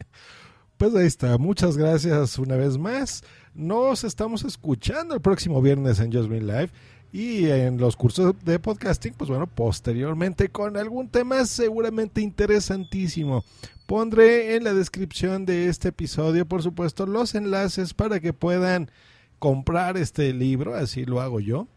Pues 0.76 0.94
ahí 0.94 1.06
está. 1.06 1.38
Muchas 1.38 1.78
gracias 1.78 2.38
una 2.38 2.56
vez 2.56 2.76
más. 2.76 3.24
Nos 3.54 4.04
estamos 4.04 4.44
escuchando 4.44 5.14
el 5.14 5.22
próximo 5.22 5.62
viernes 5.62 6.00
en 6.00 6.12
Just 6.12 6.28
Green 6.28 6.46
Live 6.46 6.68
y 7.16 7.48
en 7.50 7.78
los 7.78 7.96
cursos 7.96 8.34
de 8.44 8.58
podcasting, 8.58 9.14
pues 9.14 9.30
bueno, 9.30 9.46
posteriormente 9.46 10.50
con 10.50 10.76
algún 10.76 11.08
tema 11.08 11.46
seguramente 11.46 12.20
interesantísimo. 12.20 13.42
Pondré 13.86 14.54
en 14.54 14.64
la 14.64 14.74
descripción 14.74 15.46
de 15.46 15.68
este 15.68 15.88
episodio, 15.88 16.44
por 16.44 16.62
supuesto, 16.62 17.06
los 17.06 17.34
enlaces 17.34 17.94
para 17.94 18.20
que 18.20 18.34
puedan 18.34 18.90
comprar 19.38 19.96
este 19.96 20.34
libro, 20.34 20.74
así 20.74 21.06
lo 21.06 21.22
hago 21.22 21.40
yo. 21.40 21.68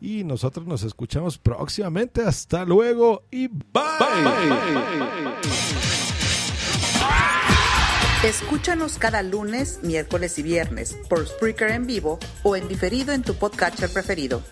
Y 0.00 0.24
nosotros 0.24 0.66
nos 0.66 0.82
escuchamos 0.82 1.36
próximamente. 1.36 2.22
Hasta 2.22 2.64
luego 2.64 3.24
y 3.30 3.48
bye. 3.48 3.84
Escúchanos 8.24 8.96
cada 8.96 9.22
lunes, 9.22 9.80
miércoles 9.82 10.38
y 10.38 10.42
viernes 10.42 10.96
por 11.10 11.26
Spreaker 11.26 11.70
en 11.72 11.86
vivo 11.86 12.18
o 12.42 12.56
en 12.56 12.66
diferido 12.66 13.12
en 13.12 13.20
tu 13.20 13.34
podcatcher 13.34 13.90
preferido. 13.90 14.42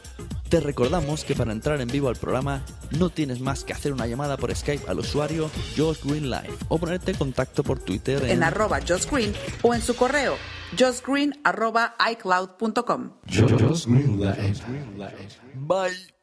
Te 0.49 0.61
recordamos 0.61 1.25
que 1.25 1.35
para 1.35 1.53
entrar 1.53 1.81
en 1.81 1.89
vivo 1.89 2.09
al 2.09 2.17
programa 2.17 2.63
no 2.99 3.11
tienes 3.11 3.41
más 3.41 3.65
que 3.65 3.73
hacer 3.73 3.93
una 3.93 4.07
llamada 4.07 4.37
por 4.37 4.55
Skype 4.55 4.89
al 4.89 5.01
usuario 5.01 5.51
Josh 5.77 5.99
Green 6.05 6.31
Live 6.31 6.55
o 6.69 6.79
ponerte 6.79 7.11
en 7.11 7.17
contacto 7.17 7.65
por 7.65 7.79
Twitter 7.79 8.23
en, 8.25 8.43
arroba 8.43 8.81
Josh 8.87 9.07
Green 9.11 9.33
o 9.63 9.75
en 9.75 9.83
su 9.83 9.97
correo 9.97 10.37
joshgreen 10.79 11.41
arroba 11.45 11.97
icloud.com. 12.11 13.13
Bye. 15.55 16.14